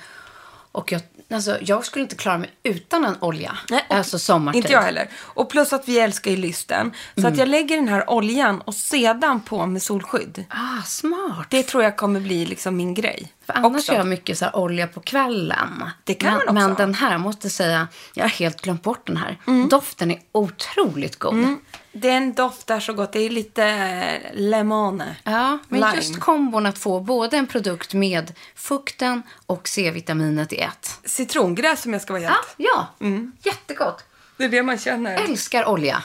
och 0.72 0.92
jag, 0.92 1.03
alltså, 1.31 1.59
jag 1.62 1.85
skulle 1.85 2.03
inte 2.03 2.16
klara 2.16 2.38
mig 2.38 2.50
utan 2.62 3.05
en 3.05 3.16
olja. 3.20 3.59
Nej, 3.70 3.85
och- 3.88 3.96
alltså 3.96 4.18
sommartid. 4.18 4.59
Inte 4.59 4.72
jag 4.72 4.83
heller. 4.83 5.09
Och 5.16 5.50
plus 5.50 5.72
att 5.72 5.88
vi 5.88 5.98
älskar 5.98 6.31
ju 6.31 6.37
lysten. 6.37 6.92
Så 7.14 7.20
Mm. 7.20 7.33
att 7.33 7.38
jag 7.38 7.48
lägger 7.48 7.77
den 7.77 7.88
här 7.88 8.11
oljan 8.11 8.61
och 8.61 8.74
sedan 8.74 9.40
på 9.40 9.66
med 9.66 9.83
solskydd. 9.83 10.44
Ah, 10.48 10.83
smart. 10.87 11.46
Det 11.50 11.62
tror 11.62 11.83
jag 11.83 11.96
kommer 11.96 12.20
bli 12.20 12.46
liksom 12.46 12.77
min 12.77 12.94
grej. 12.94 13.33
För 13.46 13.52
annars 13.52 13.80
också. 13.80 13.92
gör 13.92 13.98
jag 13.98 14.07
mycket 14.07 14.38
så 14.38 14.44
här 14.44 14.57
olja 14.57 14.87
på 14.87 15.00
kvällen. 15.00 15.90
Det 16.04 16.14
kan 16.14 16.28
men, 16.28 16.54
man 16.54 16.57
också 16.57 16.68
Men 16.68 16.74
den 16.74 16.94
här, 16.94 17.18
måste 17.18 17.50
säga, 17.50 17.88
jag 18.14 18.24
har 18.24 18.28
helt 18.28 18.61
glömt 18.61 18.83
bort 18.83 19.07
den 19.07 19.16
här. 19.16 19.38
Mm. 19.46 19.68
Doften 19.68 20.11
är 20.11 20.20
otroligt 20.33 21.18
god. 21.18 21.57
Den 21.92 22.33
doftar 22.33 22.80
så 22.80 22.92
gott. 22.92 23.12
Det 23.12 23.20
är 23.20 23.30
lite 23.30 23.64
eh, 23.64 24.30
lemone. 24.33 25.16
Ja, 25.24 25.59
men 25.68 25.80
Lime. 25.80 25.94
just 25.96 26.20
kombon 26.20 26.66
att 26.66 26.78
få 26.78 27.00
både 27.00 27.37
en 27.37 27.46
produkt 27.46 27.94
med 27.94 28.33
fukten 28.54 29.22
och 29.46 29.68
C-vitaminet 29.68 30.52
i 30.52 30.57
ett. 30.57 30.98
Citrongräs 31.04 31.83
som 31.83 31.92
jag 31.92 32.02
ska 32.02 32.12
vara 32.12 32.22
helt. 32.22 32.54
Ja, 32.57 32.88
ja. 32.98 33.09
jättegott. 33.42 34.04
Det 34.37 34.44
är 34.44 34.48
det 34.48 34.62
man 34.62 34.78
känner. 34.78 35.14
Älskar 35.14 35.68
olja. 35.68 36.02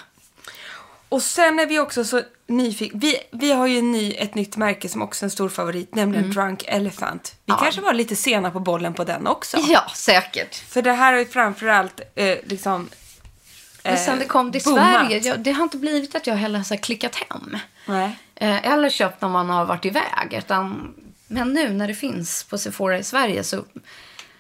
Och 1.09 1.21
sen 1.21 1.59
är 1.59 1.65
vi 1.65 1.79
också 1.79 2.03
så 2.03 2.21
nyfikna. 2.49 2.99
Vi, 2.99 3.17
vi 3.31 3.51
har 3.51 3.67
ju 3.67 3.77
en 3.77 3.91
ny, 3.91 4.11
ett 4.11 4.35
nytt 4.35 4.57
märke 4.57 4.89
som 4.89 5.01
också 5.01 5.25
är 5.25 5.27
en 5.27 5.31
stor 5.31 5.49
favorit, 5.49 5.95
nämligen 5.95 6.31
Drunk 6.31 6.63
Elephant. 6.67 7.35
Vi 7.45 7.53
kanske 7.59 7.81
var 7.81 7.93
lite 7.93 8.15
sena 8.15 8.51
på 8.51 8.59
bollen 8.59 8.93
på 8.93 9.03
den 9.03 9.27
också. 9.27 9.57
Ja, 9.69 9.91
säkert. 9.95 10.55
För 10.55 10.81
det 10.81 10.91
här 10.91 11.13
är 11.13 11.19
ju 11.19 11.25
framförallt 11.25 12.01
eh, 12.15 12.37
liksom... 12.43 12.89
Men 13.83 13.97
sen 13.97 14.19
det 14.19 14.25
kom 14.25 14.51
till 14.51 14.61
boomat. 14.65 15.07
Sverige, 15.07 15.17
jag, 15.17 15.39
det 15.39 15.51
har 15.51 15.63
inte 15.63 15.77
blivit 15.77 16.15
att 16.15 16.27
jag 16.27 16.35
heller 16.35 16.59
har 16.59 16.77
klickat 16.77 17.15
hem. 17.15 17.57
Nej. 17.85 18.19
Eh, 18.35 18.67
eller 18.67 18.89
köpt 18.89 19.21
när 19.21 19.29
man 19.29 19.49
har 19.49 19.65
varit 19.65 19.85
iväg. 19.85 20.33
Utan, 20.37 20.93
men 21.27 21.53
nu 21.53 21.69
när 21.69 21.87
det 21.87 21.95
finns 21.95 22.43
på 22.43 22.57
Sephora 22.57 22.97
i 22.97 23.03
Sverige 23.03 23.43
så, 23.43 23.63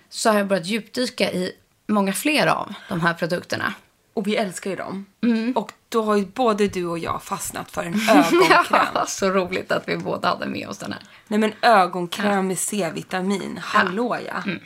så 0.09 0.29
har 0.29 0.37
jag 0.37 0.47
börjat 0.47 0.65
djupdyka 0.65 1.31
i 1.31 1.51
många 1.87 2.13
fler 2.13 2.47
av 2.47 2.73
de 2.89 3.01
här 3.01 3.13
produkterna. 3.13 3.73
Och 4.13 4.27
vi 4.27 4.35
älskar 4.35 4.69
ju 4.69 4.75
dem. 4.75 5.05
Mm. 5.23 5.51
Och 5.51 5.71
då 5.89 6.03
har 6.03 6.15
ju 6.15 6.25
både 6.25 6.67
du 6.67 6.85
och 6.85 6.99
jag 6.99 7.23
fastnat 7.23 7.71
för 7.71 7.83
en 7.83 7.93
ögonkräm. 8.09 8.87
Ja, 8.93 9.05
så 9.07 9.29
roligt 9.29 9.71
att 9.71 9.87
vi 9.87 9.97
båda 9.97 10.27
hade 10.29 10.45
med 10.45 10.67
oss 10.67 10.77
den 10.77 10.93
här. 10.93 11.01
Nej 11.27 11.39
men 11.39 11.53
ögonkräm 11.61 12.47
med 12.47 12.59
C-vitamin. 12.59 13.59
Hallå 13.63 14.17
ja. 14.27 14.43
Mm. 14.45 14.59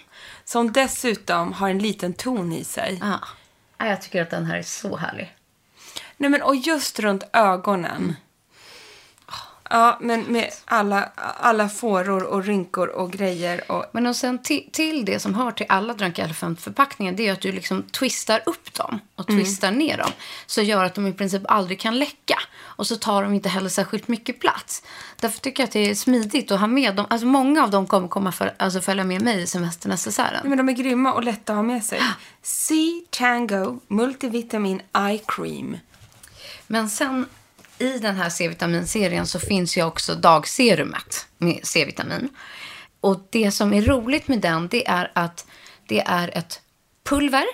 Som 0.46 0.72
dessutom 0.72 1.54
har 1.54 1.70
en 1.70 1.80
liten 1.80 2.14
ton 2.14 2.54
i 2.54 2.64
sig. 2.64 3.00
Ja. 3.02 3.20
Ja, 3.78 3.86
Jag 3.86 4.02
tycker 4.02 4.22
att 4.22 4.30
den 4.30 4.46
här 4.46 4.58
är 4.58 4.64
så 4.64 4.98
härlig. 4.98 5.36
Nej 6.18 6.30
men 6.30 6.42
och 6.42 6.56
just 6.56 7.00
runt 7.00 7.24
ögonen. 7.34 7.92
Mm. 7.98 8.16
Ja, 9.74 9.98
men 10.02 10.22
med 10.22 10.50
alla, 10.66 11.10
alla 11.40 11.70
fåror 11.70 12.24
och 12.24 12.44
rynkor 12.44 12.88
och 12.88 13.12
grejer. 13.12 13.72
Och, 13.72 13.86
Men 13.92 14.06
och 14.06 14.16
sen 14.16 14.44
till, 14.44 14.70
till 14.72 15.06
det 15.06 15.20
som 15.20 15.34
hör 15.34 15.52
till 15.52 15.66
alla 15.70 15.94
Drunk 15.94 16.20
Elephant-förpackningar 16.20 17.14
det 17.14 17.28
är 17.28 17.34
att 17.34 17.42
du 17.42 17.52
liksom 17.52 17.84
twistar 17.84 18.42
upp 18.46 18.74
dem 18.74 19.00
och 19.16 19.28
twistar 19.28 19.72
ner 19.72 19.98
dem. 19.98 20.12
Så 20.46 20.62
gör 20.62 20.84
att 20.84 20.96
de 20.96 21.08
i 21.08 21.14
princip 21.14 21.42
aldrig 21.46 21.80
kan 21.80 22.00
läcka. 22.00 22.40
Och 22.62 22.88
så 22.88 22.96
tar 22.96 23.24
de 23.24 23.34
inte 23.34 23.50
heller 23.50 23.70
särskilt 23.70 24.08
mycket 24.08 24.40
plats. 24.40 24.84
Därför 25.20 25.40
tycker 25.40 25.64
jag 25.64 25.68
att 25.68 25.74
det 25.74 25.90
är 25.90 25.96
smidigt 25.96 26.52
att 26.52 26.60
ha 26.60 26.68
med 26.68 26.96
dem. 26.96 27.06
Alltså 27.10 27.28
många 27.28 27.64
av 27.64 27.70
dem 27.70 27.88
kommer 27.88 28.08
komma 28.08 28.32
för, 28.32 28.54
alltså 28.58 28.82
följa 28.82 29.04
med 29.04 29.22
mig 29.22 29.42
i 29.42 29.48
semesternecessären. 29.48 30.50
men 30.50 30.58
de 30.58 30.70
är 30.70 30.74
grymma 30.74 31.14
och 31.14 31.24
lätta 31.24 31.54
att 31.54 31.58
ha 31.58 31.64
med 31.64 31.84
sig. 31.84 32.02
C 32.42 32.76
Tango 33.10 33.80
Multivitamin 33.88 34.82
Eye 34.98 35.20
Cream. 35.28 35.78
Men 36.68 36.90
sen 36.90 37.26
i 37.84 38.00
den 38.00 38.16
här 38.16 38.30
C-vitaminserien 38.30 39.28
så 39.28 39.40
finns 39.40 39.78
ju 39.78 39.84
också 39.84 40.16
dagserumet 40.16 41.28
med 41.38 41.60
C-vitamin. 41.64 42.30
Och 43.00 43.28
det 43.30 43.52
som 43.52 43.74
är 43.74 43.82
roligt 43.82 44.28
med 44.28 44.40
den 44.40 44.68
det 44.68 44.88
är 44.88 45.12
att 45.16 45.46
det 45.88 46.02
är 46.02 46.38
ett 46.38 46.62
pulver 47.04 47.46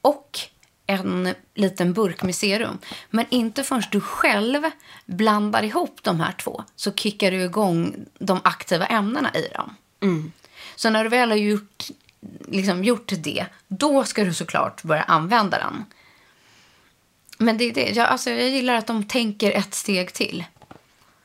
och 0.00 0.38
en 0.86 1.34
liten 1.54 1.92
burk 1.92 2.22
med 2.22 2.34
serum. 2.34 2.78
Men 3.10 3.26
inte 3.28 3.64
förrän 3.64 3.82
du 3.90 4.00
själv 4.00 4.62
blandar 5.06 5.62
ihop 5.62 5.98
de 6.02 6.20
här 6.20 6.32
två 6.32 6.64
så 6.76 6.92
kickar 6.92 7.30
du 7.30 7.44
igång 7.44 7.94
de 8.18 8.40
aktiva 8.44 8.86
ämnena 8.86 9.34
i 9.34 9.48
dem. 9.54 9.76
Så 10.76 10.90
när 10.90 11.04
du 11.04 11.10
väl 11.10 11.30
har 11.30 11.36
gjort, 11.36 11.84
liksom, 12.48 12.84
gjort 12.84 13.12
det, 13.18 13.46
då 13.68 14.04
ska 14.04 14.24
du 14.24 14.34
såklart 14.34 14.82
börja 14.82 15.02
använda 15.02 15.58
den. 15.58 15.84
Men 17.38 17.58
det 17.58 17.64
är 17.64 17.74
det. 17.74 17.90
Jag, 17.90 18.08
alltså, 18.08 18.30
jag 18.30 18.48
gillar 18.48 18.74
att 18.74 18.86
de 18.86 19.04
tänker 19.04 19.52
ett 19.52 19.74
steg 19.74 20.12
till. 20.12 20.44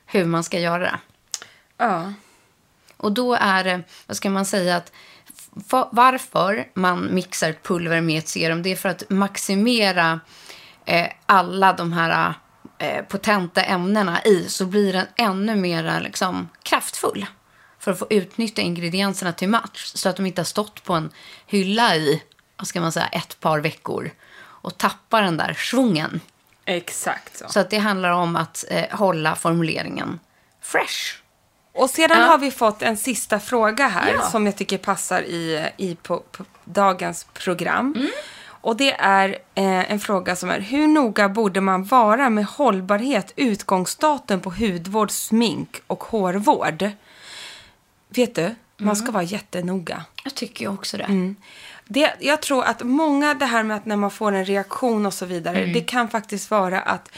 Hur 0.06 0.26
man 0.26 0.44
ska 0.44 0.60
göra 0.60 0.80
det. 0.84 1.00
Ja. 1.78 2.14
Och 2.98 3.12
då 3.12 3.34
är 3.34 3.64
det, 3.64 3.82
vad 4.08 4.18
ska 4.18 4.30
man 4.30 4.46
säga, 4.46 4.76
att 4.76 4.92
varför 5.92 6.68
man 6.74 7.16
mixar 7.16 7.56
pulver 7.64 8.02
med 8.02 8.18
ett 8.18 8.28
serum, 8.28 8.64
det 8.64 8.72
är 8.72 8.76
för 8.76 8.90
att 8.90 9.10
maximera 9.10 10.20
eh, 10.86 11.08
alla 11.26 11.74
de 11.74 11.94
här 11.94 12.34
eh, 12.78 13.04
potenta 13.04 13.64
ämnena 13.64 14.24
i, 14.24 14.50
så 14.50 14.66
blir 14.66 14.94
den 14.94 15.06
ännu 15.16 15.56
mer 15.56 16.02
liksom, 16.02 16.50
kraftfull. 16.64 17.26
För 17.80 17.92
att 17.92 18.00
få 18.00 18.08
utnyttja 18.10 18.62
ingredienserna 18.62 19.34
till 19.34 19.50
match, 19.50 19.92
så 19.96 20.10
att 20.10 20.16
de 20.16 20.26
inte 20.26 20.42
har 20.42 20.46
stått 20.46 20.84
på 20.84 20.94
en 20.94 21.10
hylla 21.46 21.96
i, 21.96 22.24
vad 22.58 22.68
ska 22.68 22.82
man 22.82 22.92
säga, 22.92 23.08
ett 23.08 23.40
par 23.40 23.60
veckor 23.60 24.12
och 24.62 24.78
tappar 24.78 25.22
den 25.22 25.38
där 25.38 25.54
svungen. 25.54 26.22
Exakt 26.66 27.38
så. 27.38 27.46
Så 27.50 27.60
att 27.60 27.70
det 27.70 27.78
handlar 27.78 28.10
om 28.12 28.36
att 28.36 28.66
eh, 28.70 28.98
hålla 28.98 29.36
formuleringen 29.36 30.20
fresh. 30.62 31.16
Och 31.74 31.90
sedan 31.90 32.18
Ja. 32.22 32.26
har 32.28 32.38
vi 32.38 32.52
fått 32.52 32.82
en 32.82 32.98
sista 32.98 33.40
fråga 33.40 33.88
här 33.88 34.14
Ja. 34.14 34.22
som 34.22 34.46
jag 34.46 34.56
tycker 34.58 34.78
passar 34.78 35.22
i, 35.22 35.70
i 35.78 35.96
på, 35.96 36.18
på 36.32 36.44
dagens 36.66 37.24
program. 37.34 37.94
Mm. 37.98 38.10
Och 38.62 38.78
det 38.78 38.94
är 38.94 39.30
eh, 39.56 39.92
en 39.92 40.00
fråga 40.00 40.36
som 40.36 40.50
är 40.50 40.60
hur 40.60 40.88
noga 40.88 41.30
borde 41.30 41.62
man 41.62 41.84
vara 41.84 42.30
med 42.30 42.46
hållbarhet, 42.46 43.34
utgångsdatum 43.36 44.40
på 44.42 44.50
hudvård, 44.50 45.12
smink 45.12 45.82
och 45.88 46.04
hårvård? 46.04 46.90
Vet 48.10 48.36
du, 48.36 48.56
man 48.78 48.96
ska 48.96 49.12
vara 49.12 49.24
jättenoga. 49.24 50.06
Jag 50.24 50.36
tycker 50.36 50.68
också 50.68 50.98
det. 50.98 51.04
Mm. 51.04 51.36
Det, 51.92 52.14
jag 52.20 52.42
tror 52.42 52.64
att 52.64 52.84
många, 52.84 53.34
det 53.34 53.46
här 53.46 53.64
med 53.64 53.78
att 53.78 53.86
när 53.86 53.96
man 53.96 54.12
får 54.12 54.32
en 54.32 54.46
reaktion 54.46 55.06
och 55.06 55.14
så 55.14 55.26
vidare, 55.26 55.58
Mm. 55.60 55.74
det 55.74 55.82
kan 55.82 56.10
faktiskt 56.10 56.52
vara 56.52 56.82
att 56.82 57.12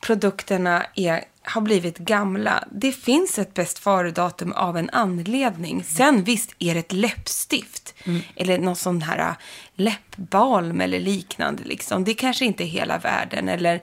produkterna 0.00 0.86
är, 0.94 1.24
har 1.42 1.60
blivit 1.60 1.98
gamla. 1.98 2.64
Det 2.70 2.92
finns 2.92 3.38
ett 3.38 3.54
bäst 3.54 3.78
före-datum 3.78 4.52
av 4.52 4.76
en 4.76 4.90
anledning. 4.90 5.84
Sen 5.84 6.24
visst 6.24 6.54
är 6.58 6.74
det 6.74 6.80
ett 6.80 6.92
läppstift 6.92 7.94
eller 8.36 8.58
någon 8.58 8.76
sån 8.76 9.02
här 9.02 9.18
äh, 9.18 9.34
läppbalm 9.74 10.80
eller 10.80 11.00
liknande. 11.00 11.62
Liksom. 11.64 12.04
Det 12.04 12.14
kanske 12.14 12.44
inte 12.44 12.64
är 12.64 12.66
hela 12.68 12.98
världen 12.98 13.48
eller 13.48 13.80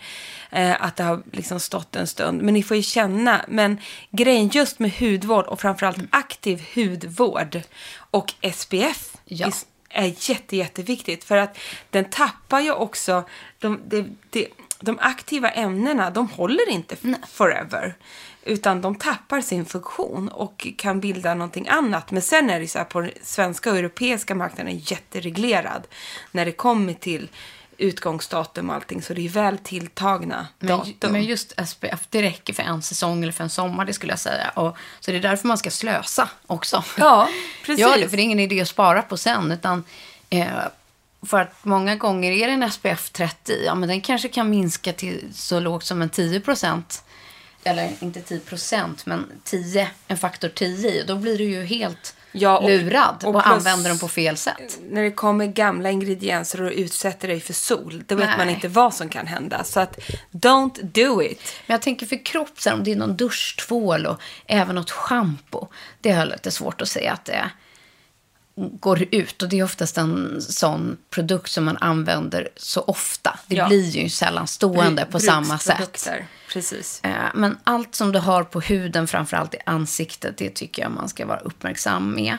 eh, 0.51 0.84
att 0.84 0.95
det 0.95 1.04
har 1.04 1.21
liksom 1.32 1.60
stått 1.60 1.95
en 1.95 2.08
stund. 2.08 2.41
Men 2.41 2.54
ni 2.54 2.63
får 2.63 2.77
ju 2.77 2.84
känna. 2.84 3.41
Men 3.47 3.77
grejen 4.12 4.47
just 4.49 4.80
med 4.80 4.91
hudvård 4.99 5.45
och 5.45 5.62
framförallt 5.62 5.99
aktiv 6.10 6.63
hudvård 6.75 7.62
och 8.12 8.34
SPF 8.54 9.08
Ja. 9.25 9.51
Är 9.93 10.13
jätte, 10.30 10.58
jätteviktigt. 10.58 11.23
För 11.23 11.38
att 11.38 11.58
den 11.89 12.06
tappar 12.06 12.60
ju 12.60 12.71
också, 12.71 13.23
de, 13.60 13.82
de, 13.86 14.17
de, 14.30 14.47
de 14.80 14.99
aktiva 15.01 15.49
ämnena, 15.49 16.10
de 16.10 16.27
håller 16.27 16.69
inte 16.69 16.95
forever. 17.27 17.95
Utan 18.43 18.82
de 18.82 18.95
tappar 18.95 19.41
sin 19.41 19.65
funktion 19.65 20.30
och 20.30 20.67
kan 20.77 20.99
bilda 20.99 21.34
någonting 21.34 21.67
annat. 21.67 22.12
Men 22.12 22.21
sen 22.21 22.49
är 22.49 22.60
det 22.60 22.67
så 22.67 22.77
här 22.77 22.86
på 22.86 23.01
den 23.01 23.12
svenska 23.23 23.71
och 23.71 23.77
europeiska 23.77 24.36
marknaden 24.36 24.77
jättereglerad. 24.77 25.88
När 26.32 26.45
det 26.45 26.51
kommer 26.51 26.93
till 26.93 27.30
utgångsdatum 27.82 28.70
och 28.70 28.76
allting. 28.76 29.02
Så 29.02 29.13
det 29.13 29.26
är 29.26 29.30
väl 29.30 29.58
tilltagna 29.58 30.48
Men, 30.60 30.67
datum. 30.67 31.12
men 31.12 31.24
just 31.24 31.54
SPF, 31.67 32.00
det 32.10 32.22
räcker 32.22 32.54
för 32.54 32.63
en 32.63 32.82
säsong 32.82 33.24
eller 33.24 33.32
för 33.32 33.44
en 33.44 33.50
sommar, 33.50 33.86
det 33.86 33.94
skulle 33.94 34.12
jag 34.12 34.20
säga. 34.20 34.50
Och, 34.50 34.78
så 35.00 35.12
det 35.12 35.17
är 35.17 35.22
därför 35.22 35.48
man 35.48 35.58
ska 35.58 35.72
slösa 35.72 36.30
också. 36.48 36.84
Ja, 36.98 37.30
precis. 37.65 37.80
Gör 37.82 37.98
det, 37.98 38.10
för 38.10 38.17
det 38.17 38.22
är 38.22 38.24
ingen 38.24 38.39
idé 38.39 38.62
att 38.62 38.67
spara 38.67 39.02
på 39.02 39.17
sen. 39.17 39.52
Utan, 39.52 39.84
eh, 40.30 40.48
för 41.26 41.41
att 41.41 41.65
många 41.65 41.96
gånger 41.96 42.32
är 42.32 42.48
det 42.48 42.54
en 42.54 42.72
SPF 42.72 43.10
30, 43.10 43.54
ja 43.65 43.76
men 43.76 43.89
den 43.89 44.02
kanske 44.02 44.28
kan 44.28 44.50
minska 44.50 44.94
till 44.94 45.28
så 45.34 45.60
lågt 45.60 45.84
som 45.84 46.02
en 46.02 46.10
10 46.10 46.39
procent. 46.39 47.04
Eller 47.63 47.91
inte 48.00 48.22
10 48.22 48.39
procent, 48.39 49.06
men 49.06 49.32
10, 49.44 49.89
en 50.08 50.17
faktor 50.17 50.50
10. 50.50 51.04
Då 51.04 51.15
blir 51.15 51.38
du 51.38 51.44
ju 51.44 51.65
helt 51.65 52.15
Ja, 52.32 52.58
och- 52.58 52.70
lurad 52.70 53.24
och, 53.24 53.36
och 53.36 53.48
använder 53.48 53.89
den 53.89 54.00
på 54.00 54.08
fel 54.08 54.38
sätt. 54.38 54.80
när 54.89 55.04
det 55.04 55.12
kommer 55.12 55.46
gamla 55.46 55.89
ingredienser 55.89 56.62
och 56.62 56.72
utsätter 56.72 57.28
dig 57.28 57.39
för 57.39 57.54
sol, 57.54 58.04
då 58.08 58.15
vet 58.15 58.28
Nej. 58.28 58.38
man 58.38 58.50
inte 58.50 58.67
vad 58.67 58.94
som 58.94 59.10
kan 59.10 59.28
hända. 59.28 59.63
Så 59.63 59.80
att, 59.80 60.00
don't 60.32 60.84
do 60.84 61.24
it. 61.24 61.41
Men 61.67 61.74
jag 61.74 61.82
tänker 61.82 62.06
för 62.06 62.26
kropp, 62.26 62.65
här, 62.65 62.74
om 62.74 62.84
det 62.84 62.91
är 62.91 62.96
någon 62.96 63.17
duschtvål 63.17 64.06
och 64.06 64.22
även 64.46 64.76
något 64.76 64.91
schampo. 64.91 65.67
Det 66.02 66.12
har 66.12 66.20
jag 66.20 66.30
lite 66.30 66.52
svårt 66.52 66.82
att 66.82 66.88
säga 66.88 67.13
att 67.13 67.26
det 67.26 67.52
går 68.55 69.05
ut. 69.11 69.41
Och 69.41 69.49
det 69.49 69.59
är 69.59 69.63
oftast 69.63 69.97
en 69.97 70.41
sån 70.41 70.97
produkt 71.09 71.51
som 71.51 71.63
man 71.63 71.77
använder 71.77 72.49
så 72.57 72.81
ofta. 72.81 73.39
Det 73.47 73.55
Ja. 73.55 73.67
blir 73.67 73.89
ju 73.89 74.09
sällan 74.09 74.47
stående 74.47 75.05
på 75.05 75.19
samma 75.19 75.57
sätt. 75.59 75.77
Precis. 76.53 76.99
Eh, 77.03 77.11
Men 77.33 77.57
allt 77.63 77.95
som 77.95 78.11
du 78.11 78.19
har 78.19 78.43
på 78.43 78.61
huden, 78.61 79.07
framförallt 79.07 79.53
i 79.53 79.57
ansiktet, 79.65 80.37
det 80.37 80.49
tycker 80.49 80.81
jag 80.81 80.91
man 80.91 81.09
ska 81.09 81.25
vara 81.25 81.39
uppmärksam 81.39 82.11
med. 82.15 82.37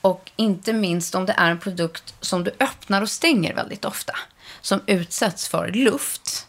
Och 0.00 0.30
inte 0.36 0.72
minst 0.72 1.14
om 1.14 1.26
det 1.26 1.32
är 1.36 1.50
en 1.50 1.58
produkt 1.58 2.14
som 2.20 2.44
du 2.44 2.50
öppnar 2.60 3.02
och 3.02 3.10
stänger 3.10 3.54
väldigt 3.54 3.84
ofta. 3.84 4.12
Som 4.60 4.80
utsätts 4.86 5.48
för 5.48 5.68
luft. 5.68 6.46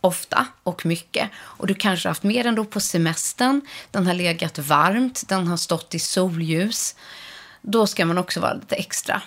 Ofta 0.00 0.46
och 0.62 0.86
mycket. 0.86 1.30
Och 1.36 1.66
du 1.66 1.74
kanske 1.74 2.08
har 2.08 2.10
haft 2.10 2.22
med 2.22 2.46
den 2.46 2.54
då 2.54 2.64
på 2.64 2.80
semestern. 2.80 3.60
Den 3.90 4.06
har 4.06 4.14
legat 4.14 4.58
varmt. 4.58 5.28
Den 5.28 5.46
har 5.46 5.56
stått 5.56 5.94
i 5.94 5.98
solljus. 5.98 6.94
Då 7.60 7.86
ska 7.86 8.04
man 8.06 8.18
också 8.18 8.40
vara 8.40 8.54
lite 8.54 8.76
extra 8.76 9.22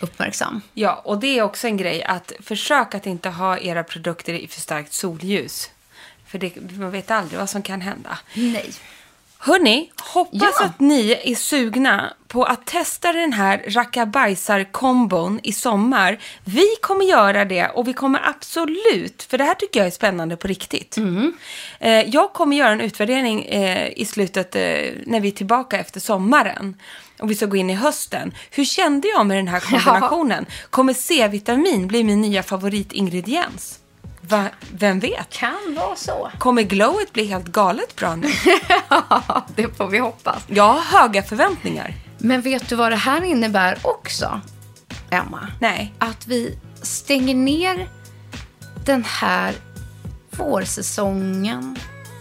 uppmärksam. 0.00 0.60
Ja, 0.74 1.02
och 1.04 1.18
det 1.20 1.38
är 1.38 1.42
också 1.42 1.66
en 1.66 1.76
grej 1.76 2.02
att 2.02 2.32
försök 2.40 2.94
att 2.94 3.06
inte 3.06 3.28
ha 3.28 3.58
era 3.58 3.84
produkter 3.84 4.34
i 4.34 4.48
för 4.48 4.60
starkt 4.60 4.92
solljus. 4.92 5.70
För 6.26 6.38
det, 6.38 6.52
man 6.78 6.90
vet 6.90 7.10
aldrig 7.10 7.38
vad 7.38 7.50
som 7.50 7.62
kan 7.62 7.80
hända. 7.80 8.18
Nej. 8.34 8.72
Hörni, 9.38 9.90
hoppas 10.12 10.40
Ja. 10.60 10.64
att 10.64 10.80
ni 10.80 11.20
är 11.24 11.34
sugna 11.34 12.12
på 12.28 12.44
att 12.44 12.66
testa 12.66 13.12
den 13.12 13.32
här 13.32 13.62
rackabajsar-kombon 13.68 15.40
i 15.42 15.52
sommar. 15.52 16.18
Vi 16.44 16.66
kommer 16.82 17.04
göra 17.04 17.44
det 17.44 17.68
och 17.68 17.88
vi 17.88 17.92
kommer 17.92 18.28
absolut, 18.28 19.22
för 19.22 19.38
det 19.38 19.44
här 19.44 19.54
tycker 19.54 19.80
jag 19.80 19.86
är 19.86 19.90
spännande 19.90 20.36
på 20.36 20.48
riktigt. 20.48 20.96
Eh, 21.80 21.90
jag 21.90 22.32
kommer 22.32 22.56
göra 22.56 22.70
en 22.70 22.80
utvärdering 22.80 23.44
eh, 23.44 23.92
i 23.96 24.04
slutet, 24.04 24.56
eh, 24.56 24.62
när 25.06 25.20
vi 25.20 25.28
är 25.28 25.32
tillbaka 25.32 25.78
efter 25.78 26.00
sommaren. 26.00 26.76
Och 27.22 27.30
vi 27.30 27.34
ska 27.34 27.46
gå 27.46 27.56
in 27.56 27.70
i 27.70 27.74
hösten. 27.74 28.34
Hur 28.50 28.64
kände 28.64 29.08
jag 29.08 29.26
med 29.26 29.36
den 29.36 29.48
här 29.48 29.60
kombinationen? 29.60 30.46
Kommer 30.70 30.94
C-vitamin 30.94 31.86
bli 31.86 32.04
min 32.04 32.20
nya 32.20 32.42
favoritingrediens? 32.42 33.78
Va? 34.20 34.44
Vem 34.72 35.00
vet? 35.00 35.30
Kan 35.30 35.74
vara 35.76 35.96
så. 35.96 36.30
Kommer 36.38 36.62
glowet 36.62 37.12
bli 37.12 37.24
helt 37.24 37.46
galet 37.48 37.96
bra 37.96 38.16
nu? 38.16 38.28
Ja, 38.88 39.46
det 39.56 39.76
får 39.76 39.86
vi 39.88 39.98
hoppas. 39.98 40.42
Jag 40.46 40.72
har 40.72 41.00
höga 41.00 41.22
förväntningar. 41.22 41.94
Men 42.18 42.40
vet 42.40 42.68
du 42.68 42.76
vad 42.76 42.92
det 42.92 42.96
här 42.96 43.24
innebär 43.24 43.78
också, 43.82 44.40
Emma? 45.10 45.48
Nej. 45.60 45.94
Att 45.98 46.26
vi 46.26 46.58
stänger 46.82 47.34
ner 47.34 47.88
den 48.84 49.04
här 49.04 49.54
vårsäsongen, 50.30 51.76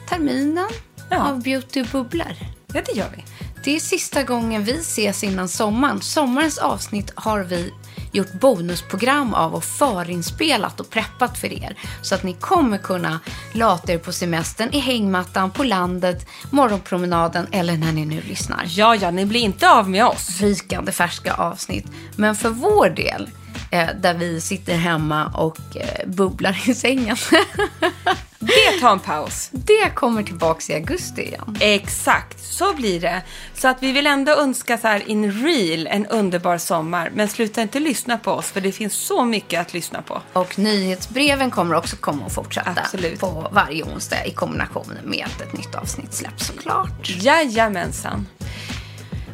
terminen 0.09 0.69
Ja. 1.09 1.29
av 1.29 1.43
beautybubblor. 1.43 2.33
Ja, 2.73 2.81
det 2.85 2.91
gör 2.91 3.09
vi. 3.15 3.23
Det 3.63 3.75
är 3.75 3.79
sista 3.79 4.23
gången 4.23 4.63
vi 4.63 4.71
ses 4.71 5.23
innan 5.23 5.47
sommaren. 5.47 6.01
Sommarens 6.01 6.57
avsnitt 6.57 7.11
har 7.15 7.39
vi 7.39 7.73
gjort 8.11 8.33
bonusprogram 8.33 9.33
av 9.33 9.55
och 9.55 9.63
förinspelat 9.63 10.79
och 10.79 10.89
preppat 10.89 11.37
för 11.37 11.53
er. 11.53 11.77
Så 12.01 12.15
att 12.15 12.23
ni 12.23 12.33
kommer 12.33 12.77
kunna 12.77 13.19
lata 13.53 13.93
er 13.93 13.97
på 13.97 14.11
semestern, 14.11 14.69
i 14.73 14.79
hängmattan, 14.79 15.51
på 15.51 15.63
landet, 15.63 16.27
morgonpromenaden 16.51 17.47
eller 17.51 17.77
när 17.77 17.91
ni 17.91 18.05
nu 18.05 18.21
lyssnar. 18.21 18.65
Ja, 18.67 18.95
ja, 18.95 19.11
ni 19.11 19.25
blir 19.25 19.41
inte 19.41 19.71
av 19.71 19.89
med 19.89 20.05
oss. 20.05 20.41
Rykande 20.41 20.91
färska 20.91 21.33
avsnitt. 21.33 21.85
Men 22.15 22.35
för 22.35 22.49
vår 22.49 22.89
del, 22.89 23.29
eh, 23.71 23.89
där 24.01 24.13
vi 24.13 24.41
sitter 24.41 24.75
hemma 24.75 25.25
och 25.25 25.77
eh, 25.77 26.07
bubblar 26.07 26.69
i 26.69 26.73
sängen. 26.73 27.17
Det 28.41 28.79
tar 28.79 28.91
en 28.91 28.99
paus. 28.99 29.49
det 29.51 29.95
kommer 29.95 30.23
tillbaka 30.23 30.73
i 30.73 30.75
augusti 30.75 31.21
igen. 31.21 31.57
Exakt, 31.59 32.43
så 32.43 32.73
blir 32.73 32.99
det. 32.99 33.21
Så 33.53 33.67
att 33.67 33.83
vi 33.83 33.91
vill 33.91 34.07
ändå 34.07 34.31
önska 34.31 34.77
så 34.77 34.87
här 34.87 35.09
in 35.09 35.31
real 35.31 35.87
en 35.87 36.05
underbar 36.05 36.57
sommar. 36.57 37.11
Men 37.13 37.27
sluta 37.27 37.61
inte 37.61 37.79
lyssna 37.79 38.17
på 38.17 38.31
oss, 38.31 38.51
för 38.51 38.61
det 38.61 38.71
finns 38.71 38.93
så 38.93 39.23
mycket 39.25 39.61
att 39.61 39.73
lyssna 39.73 40.01
på. 40.01 40.21
Och 40.33 40.59
nyhetsbreven 40.59 41.51
kommer 41.51 41.75
också 41.75 41.95
komma 41.95 42.25
och 42.25 42.31
fortsätta 42.31 42.73
Absolut. 42.77 43.19
på 43.19 43.47
varje 43.51 43.83
onsdag 43.83 44.25
i 44.25 44.31
kombination 44.31 44.97
med 45.03 45.25
att 45.25 45.41
ett 45.41 45.53
nytt 45.53 45.75
avsnitt 45.75 46.13
släpps 46.13 46.47
såklart. 46.47 47.09
Jajamensan. 47.09 48.27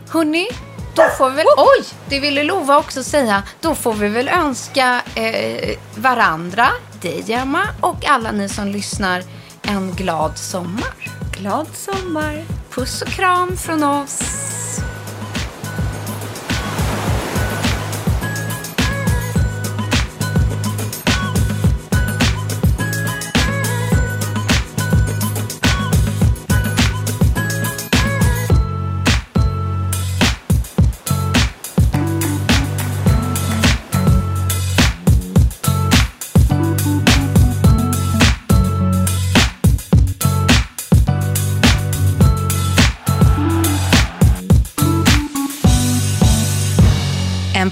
Hörni, 0.10 0.48
då 0.96 1.04
får 1.18 1.30
vi 1.30 1.36
väl... 1.36 1.46
Oj! 1.58 1.86
Det 2.10 2.20
ville 2.20 2.44
Lova 2.44 2.78
också 2.78 3.04
säga. 3.04 3.44
Då 3.62 3.76
får 3.76 3.94
vi 3.94 4.08
väl 4.08 4.28
önska 4.28 5.02
eh, 5.16 5.78
varandra, 5.96 6.68
dig 7.02 7.34
Emma 7.34 7.64
och 7.82 8.06
alla 8.06 8.32
ni 8.32 8.50
som 8.50 8.68
lyssnar 8.68 9.24
en 9.62 9.92
glad 9.92 10.38
sommar. 10.38 11.12
Glad 11.32 11.68
sommar. 11.74 12.44
Puss 12.70 13.02
och 13.02 13.08
kram 13.08 13.58
från 13.58 13.84
oss. 13.84 14.20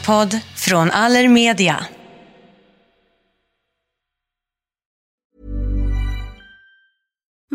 Podd 0.06 0.40
från 0.56 0.92
Allermedia. 0.92 1.86